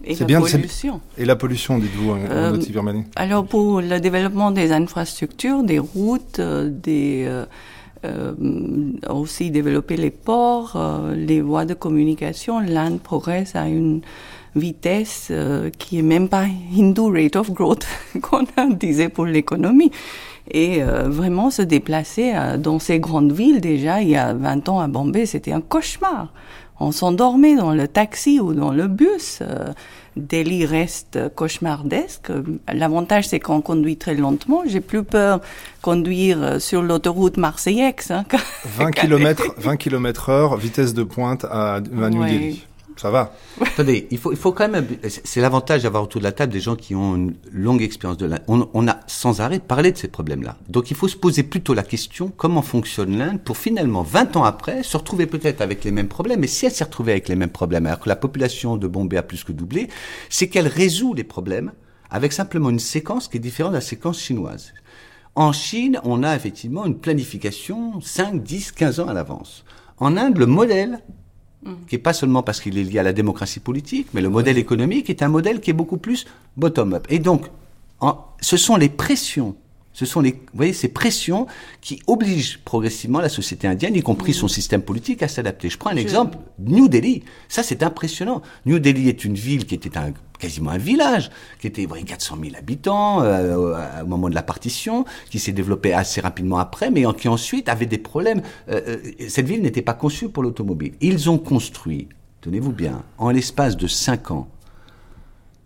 [0.06, 1.00] Et la bien, pollution.
[1.18, 6.40] Et la pollution, dites-vous, Euh, Arundhati Virmani Alors pour le développement des infrastructures, des routes,
[6.40, 7.26] euh, des
[8.06, 14.02] euh, euh, aussi développer les ports, euh, les voies de communication, l'Inde progresse à une
[14.56, 16.46] vitesse euh, qui est même pas
[16.76, 17.86] Hindu rate of growth
[18.22, 19.92] qu'on disait pour l'économie.
[20.52, 24.70] Et euh, vraiment se déplacer euh, dans ces grandes villes déjà il y a 20
[24.70, 26.34] ans à Bombay, c'était un cauchemar.
[26.80, 29.42] on s'endormait dans le taxi ou dans le bus.
[30.16, 32.32] Delhi reste cauchemardesque.
[32.72, 34.64] L'avantage, c'est qu'on conduit très lentement.
[34.68, 35.42] J'ai plus peur
[35.82, 38.12] conduire euh, sur l'autoroute marseillaise.
[38.12, 38.38] Hein, que-
[38.78, 42.56] 20 km, 20 km heure, vitesse de pointe à, New Ouais.
[42.98, 43.34] Ça va.
[43.62, 44.86] Attendez, il faut, il faut quand même.
[45.08, 48.26] c'est- l'avantage d'avoir autour de la table des gens qui ont une longue expérience de
[48.28, 48.42] l'Inde.
[48.48, 50.58] On, on a sans arrêt parlé de ces problèmes-là.
[50.70, 54.44] Donc il faut se poser plutôt la question comment fonctionne l'Inde pour finalement, 20 ans
[54.44, 56.40] après, se retrouver peut-être avec les mêmes problèmes.
[56.42, 59.18] Mais si elle s'est retrouvée avec les mêmes problèmes, alors que la population de Bombay
[59.18, 59.88] a plus que doublé,
[60.30, 61.72] c'est qu'elle résout les problèmes
[62.10, 64.74] avec simplement une séquence qui est différente de la séquence chinoise.
[65.36, 69.66] En Chine, on a effectivement une planification 5, 10, 15 ans à l'avance.
[69.98, 71.00] En Inde, le modèle
[71.88, 74.58] qui est pas seulement parce qu'il est lié à la démocratie politique, mais le modèle
[74.58, 76.26] économique est un modèle qui est beaucoup plus
[76.58, 77.06] bottom-up.
[77.10, 77.48] Et donc,
[78.42, 79.56] ce sont les pressions,
[79.94, 81.46] ce sont les, vous voyez, ces pressions
[81.80, 85.70] qui obligent progressivement la société indienne, y compris son système politique, à s'adapter.
[85.70, 87.24] Je prends un exemple, New Delhi.
[87.48, 88.42] Ça, c'est impressionnant.
[88.66, 91.30] New Delhi est une ville qui était un, quasiment un village,
[91.62, 95.38] qui était, vous voyez, 400 000 habitants euh, au- au moment de la partition, qui
[95.38, 98.42] s'est développé assez rapidement après, mais qui ensuite avait des problèmes.
[98.70, 98.98] Euh, euh,
[99.30, 100.94] cette ville n'était pas conçue pour l'automobile.
[101.02, 102.10] Ils ont construit,
[102.42, 104.48] tenez-vous bien, en l'espace de 5 ans,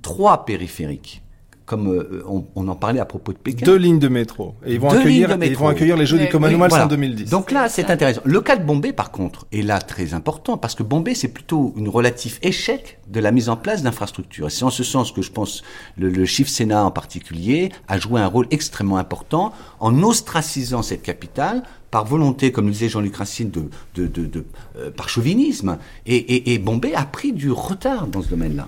[0.02, 1.22] trois périphériques,
[1.68, 3.66] comme euh, on, on en parlait à propos de Pékin.
[3.66, 4.56] Deux lignes de métro.
[4.66, 6.86] Et ils vont, Deux accueillir, et ils vont accueillir les Jeux du Oui, Commonwealth Voilà.
[6.86, 7.30] en 2010.
[7.30, 8.22] Donc là, c'est intéressant.
[8.24, 11.74] Le cas de Bombay, par contre, est là très important parce que Bombay, c'est plutôt
[11.76, 14.48] une relatif échec de la mise en place d'infrastructures.
[14.48, 15.62] Et c'est en ce sens que je pense
[15.98, 19.52] le, le Shiv Sena en particulier a joué un rôle extrêmement important
[19.82, 24.46] en ostracisant cette capitale par volonté, comme le disait Jean-Luc Racine, de, de, de, de,
[24.78, 25.78] euh, par chauvinisme.
[26.06, 28.68] Et, et, et Bombay a pris du retard dans ce domaine-là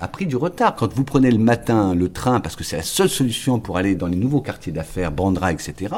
[0.00, 0.74] a pris du retard.
[0.74, 3.94] Quand vous prenez le matin le train, parce que c'est la seule solution pour aller
[3.94, 5.94] dans les nouveaux quartiers d'affaires, Bandra, etc.,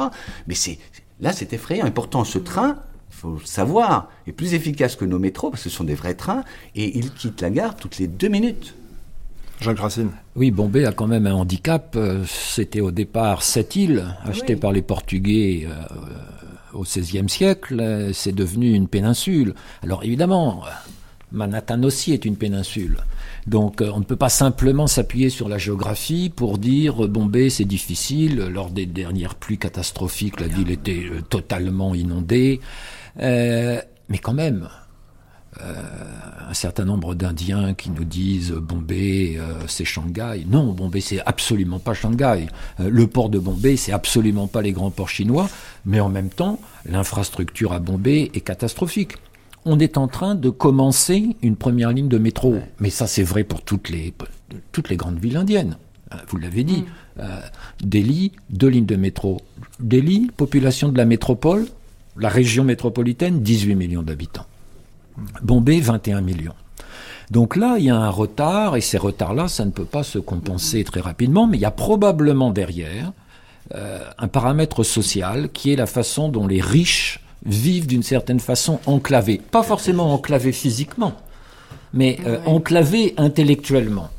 [0.46, 0.78] mais c'est
[1.20, 1.86] là, c'est effrayant.
[1.86, 2.76] Et pourtant, ce train,
[3.10, 5.94] il faut le savoir, est plus efficace que nos métros, parce que ce sont des
[5.94, 6.44] vrais trains,
[6.74, 8.74] et il quitte la gare toutes les deux minutes.
[9.60, 10.10] Jacques Racine.
[10.34, 11.94] Oui, Bombay a quand même un handicap.
[11.94, 15.74] Euh, C'était au départ sept îles achetées par les Portugais euh,
[16.72, 17.78] au XVIe siècle.
[17.80, 19.54] Euh, C'est devenu une péninsule.
[19.82, 20.64] Alors évidemment,
[21.30, 22.96] Manhattan aussi est une péninsule.
[23.46, 27.50] Donc euh, on ne peut pas simplement s'appuyer sur la géographie pour dire euh, Bombay
[27.50, 28.36] c'est difficile.
[28.36, 32.60] Lors des dernières pluies catastrophiques, la ville était euh, totalement inondée.
[33.16, 34.68] Mais quand même,
[35.60, 39.38] un certain nombre d'Indiens qui nous disent Bombay,
[39.68, 40.44] c'est Shanghai.
[40.46, 42.46] Non, Bombay, c'est absolument pas Shanghai.
[42.78, 45.48] Le port de Bombay, c'est absolument pas les grands ports chinois.
[45.86, 49.12] Mais en même temps, l'infrastructure à Bombay est catastrophique.
[49.64, 52.56] On est en train de commencer une première ligne de métro.
[52.80, 54.12] Mais ça, c'est vrai pour toutes les,
[54.72, 55.76] toutes les grandes villes indiennes.
[56.12, 56.84] Euh, Vous l'avez dit.
[57.20, 57.40] Euh,
[57.82, 59.40] Delhi, deux lignes de métro.
[59.78, 61.66] Delhi, population de la métropole,
[62.16, 64.46] la région métropolitaine, 18 millions d'habitants.
[65.42, 66.54] Bombay, 21 millions.
[67.30, 70.18] Donc là, il y a un retard, et ces retards-là, ça ne peut pas se
[70.18, 73.12] compenser très rapidement, mais il y a probablement derrière
[73.74, 78.78] euh, un paramètre social qui est la façon dont les riches vivent d'une certaine façon
[78.86, 79.40] enclavés.
[79.50, 81.14] Pas forcément enclavés physiquement,
[81.92, 84.10] mais euh, enclavés intellectuellement.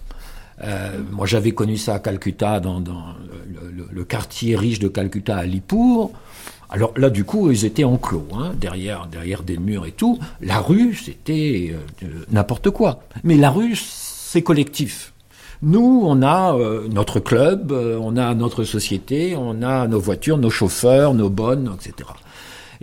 [0.64, 3.04] Euh, moi, j'avais connu ça à Calcutta, dans, dans
[3.48, 6.12] le, le- le quartier riche de Calcutta, à Lipour.
[6.70, 10.20] Alors là, du coup, ils étaient enclos, hein, derrière, derrière des murs et tout.
[10.42, 13.02] La rue, c'était euh, euh, n'importe quoi.
[13.24, 15.12] Mais la rue, c'est collectif.
[15.62, 20.38] Nous, on a euh, notre club, euh, on a notre société, on a nos voitures,
[20.38, 22.10] nos chauffeurs, nos bonnes, etc.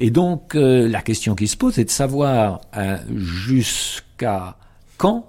[0.01, 4.57] Et donc, euh, la question qui se pose est de savoir euh, jusqu'à
[4.97, 5.27] quand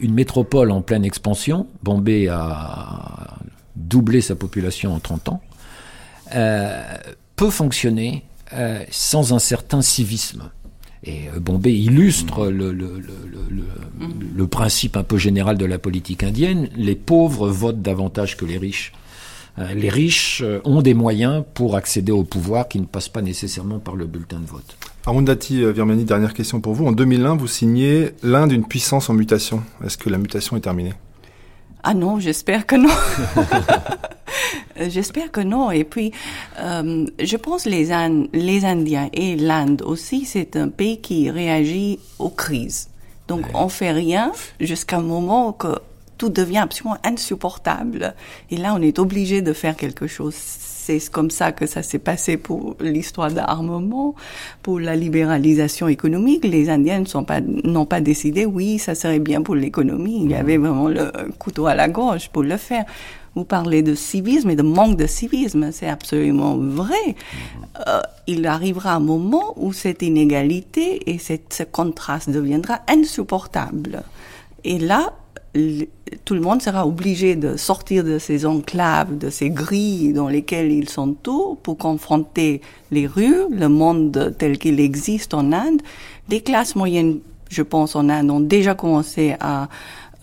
[0.00, 3.38] une métropole en pleine expansion, Bombay a
[3.76, 5.40] doublé sa population en 30 ans,
[6.34, 6.82] euh,
[7.36, 10.50] peut fonctionner euh, sans un certain civisme.
[11.04, 13.14] Et Bombay illustre le, le, le-
[14.36, 16.68] le principe un peu général de la politique indienne.
[16.76, 18.92] Les pauvres votent davantage que les riches.
[19.58, 23.22] Euh, Les riches euh, ont des moyens pour accéder au pouvoir qui ne passent pas
[23.22, 24.76] nécessairement par le bulletin de vote.
[25.06, 26.86] Arundhati euh, Virmani, dernière question pour vous.
[26.86, 29.62] En 2001, vous signez l'Inde une puissance en mutation.
[29.84, 30.94] Est-ce que la mutation est terminée?
[31.84, 32.88] Ah non, j'espère que non.
[34.88, 35.70] j'espère que non.
[35.70, 36.12] Et puis,
[36.58, 41.98] euh, je pense les, Ind- les Indiens et l'Inde aussi, c'est un pays qui réagit
[42.18, 42.88] aux crises.
[43.28, 45.68] Donc, on fait rien jusqu'à un moment que
[46.18, 48.14] tout devient absolument insupportable.
[48.50, 50.34] Et là, on est obligé de faire quelque chose.
[50.34, 54.14] C'est comme ça que ça s'est passé pour l'histoire d'armement,
[54.62, 56.44] pour la libéralisation économique.
[56.44, 60.22] Les Indiens pas, n'ont pas décidé, oui, ça serait bien pour l'économie.
[60.24, 62.84] Il y avait vraiment le couteau à la gorge pour le faire.
[63.34, 67.16] Vous parlez de civisme et de manque de civisme, c'est absolument vrai.
[67.88, 74.04] Euh, il arrivera un moment où cette inégalité et cette, ce contraste deviendra insupportable.
[74.62, 75.14] Et là,
[76.24, 80.72] tout le monde sera obligé de sortir de ces enclaves, de ces grilles dans lesquelles
[80.72, 85.80] ils sont tous pour confronter les rues, le monde tel qu'il existe en Inde.
[86.28, 89.68] Les classes moyennes, je pense, en Inde ont déjà commencé à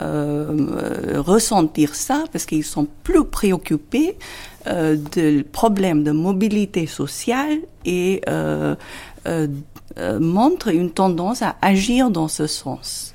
[0.02, 4.18] euh, ressentir ça parce qu'ils sont plus préoccupés
[4.68, 8.76] euh, de problèmes de mobilité sociale et euh,
[9.28, 9.48] euh,
[9.98, 13.11] euh, montrent une tendance à agir dans ce sens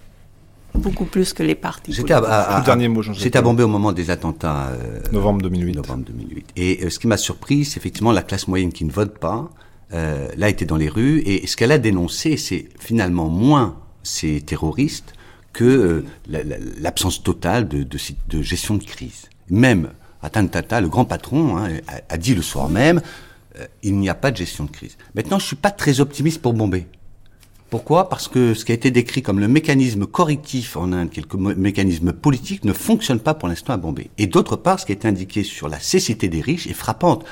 [0.77, 1.93] beaucoup plus que les partis.
[1.93, 3.53] J'étais à, à- à- Le dernier mot, Jean-Jacques J'étais à Paul.
[3.53, 4.69] Bombay au moment des attentats.
[4.69, 5.75] euh, Novembre 2008.
[5.77, 6.47] novembre 2008.
[6.57, 9.51] Et euh, ce qui m'a surpris, c'est effectivement la classe moyenne qui ne vote pas,
[9.93, 14.41] euh, là était dans les rues, et ce qu'elle a dénoncé, c'est finalement moins ces
[14.41, 15.15] terroristes
[15.53, 19.25] que euh, la- la- l'absence totale de, de, si- de gestion de crise.
[19.51, 19.91] Même
[20.23, 23.01] Atan Tata, le grand patron, hein, a, a dit le soir même,
[23.59, 24.97] euh, il n'y a pas de gestion de crise.
[25.15, 26.87] Maintenant, je suis pas très optimiste pour Bombay.
[27.69, 28.09] Pourquoi?
[28.09, 32.13] Parce que ce qui a été décrit comme le mécanisme correctif en Inde, mo- mécanisme
[32.13, 34.09] politique, ne fonctionne pas pour l'instant à Bombay.
[34.19, 37.25] Et d'autre part, ce qui est indiqué sur la cécité des riches est frappante.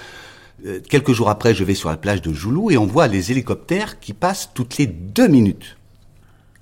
[0.67, 3.31] Euh, quelques jours après, je vais sur la plage de Joulou et on voit les
[3.31, 5.77] hélicoptères qui passent toutes les deux minutes.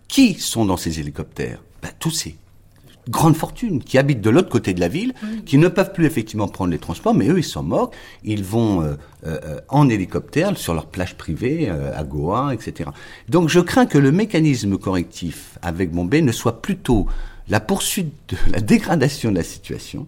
[0.06, 1.62] Qui sont dans ces hélicoptères?
[1.82, 2.36] Ben, Tous ces
[3.09, 6.48] grandes fortunes qui habitent de l'autre côté de la ville, qui ne peuvent plus effectivement
[6.48, 7.94] prendre les transports, mais eux, ils s'en moquent.
[8.24, 8.94] Ils vont euh,
[9.26, 12.90] euh, en hélicoptère sur leur plage privée, euh, à Goa, etc.
[13.28, 17.07] Donc je crains que le mécanisme correctif avec Bombay ne soit plutôt
[17.48, 20.07] la poursuite de la dégradation de la situation,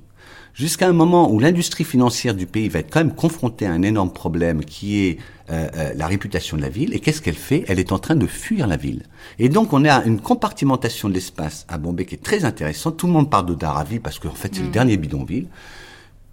[0.55, 3.83] jusqu'à un moment où l'industrie financière du pays va être quand même confrontée à un
[3.83, 5.19] énorme problème qui est
[5.51, 6.95] euh, euh, la réputation de la ville.
[6.95, 7.65] Et qu'est-ce qu'elle fait?
[7.69, 9.03] Elle est en train de fuir la ville.
[9.39, 12.97] Et donc on a une compartimentation de l'espace à Bombay qui est très intéressante.
[12.97, 15.49] Tout le monde parle de Dharavi parce qu'en fait c'est le dernier bidonville.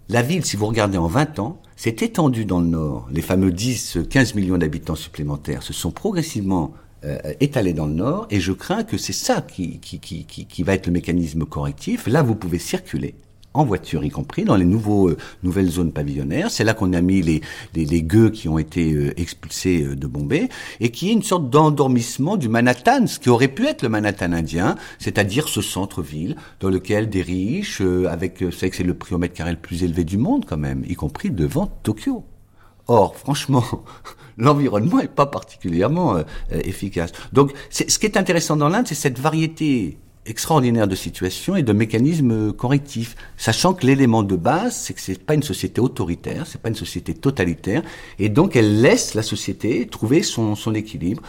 [0.08, 3.08] La ville, si vous regardez en 20 ans, s'est étendue dans le nord.
[3.10, 8.26] Les fameux 10, 15 millions d'habitants supplémentaires se sont progressivement euh, étalés dans le nord.
[8.30, 12.06] Et je crains que c'est ça qui, qui, qui, qui va être le mécanisme correctif.
[12.08, 13.14] Là, vous pouvez circuler
[13.54, 16.50] en voiture y compris, dans les nouveaux, euh, nouvelles zones pavillonnaires.
[16.50, 17.40] C'est là qu'on a mis les,
[17.74, 20.48] les, les gueux qui ont été euh, expulsés euh, de Bombay,
[20.80, 24.32] et qui est une sorte d'endormissement du Manhattan, ce qui aurait pu être le Manhattan
[24.32, 28.82] indien, c'est-à-dire ce centre-ville dans lequel des riches, euh, avec, euh, vous savez que c'est
[28.84, 31.66] le prix au mètre carré le plus élevé du monde quand même, y compris devant
[31.82, 32.24] Tokyo.
[32.88, 33.64] Or, franchement,
[34.38, 36.22] l'environnement n'est pas particulièrement euh,
[36.52, 37.12] euh, efficace.
[37.32, 41.62] Donc, c'est- ce qui est intéressant dans l'Inde, c'est cette variété extraordinaire de situations et
[41.62, 46.46] de mécanismes correctifs, sachant que l'élément de base, c'est que c'est pas une société autoritaire,
[46.46, 47.82] c'est pas une société totalitaire,
[48.18, 51.22] et donc elle laisse la société trouver son, son équilibre.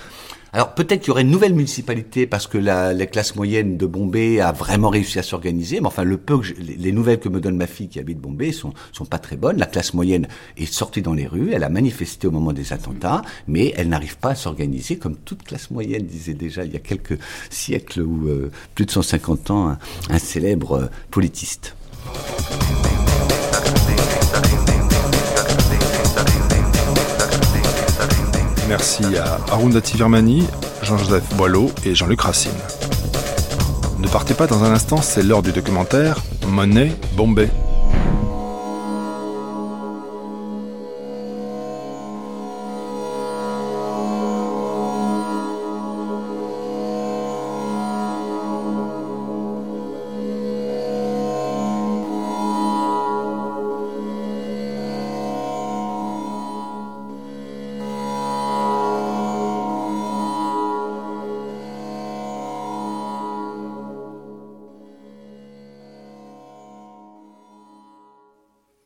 [0.56, 3.88] Alors peut-être qu'il y aurait une nouvelle municipalité parce que la, la classe moyenne de
[3.88, 7.28] Bombay a vraiment réussi à s'organiser, mais enfin le peu que les les nouvelles que
[7.28, 9.58] me donne ma fille qui habite Bombay sont sont pas très bonnes.
[9.58, 10.28] La classe moyenne
[10.58, 14.18] est sortie dans les rues, elle a manifesté au moment des attentats, mais elle n'arrive
[14.18, 17.18] pas à s'organiser comme toute classe moyenne disait déjà il y a quelques
[17.49, 19.80] siècles ou euh, plus de 150 ans un,
[20.12, 21.76] un célèbre euh, politiste.
[28.76, 30.48] Merci à Arundhati Virmani,
[30.82, 32.58] Jean-Joseph Boileau et Jean-Luc Racine.
[34.00, 37.52] Ne partez pas dans un instant, c'est l'heure du documentaire Monet Bombay.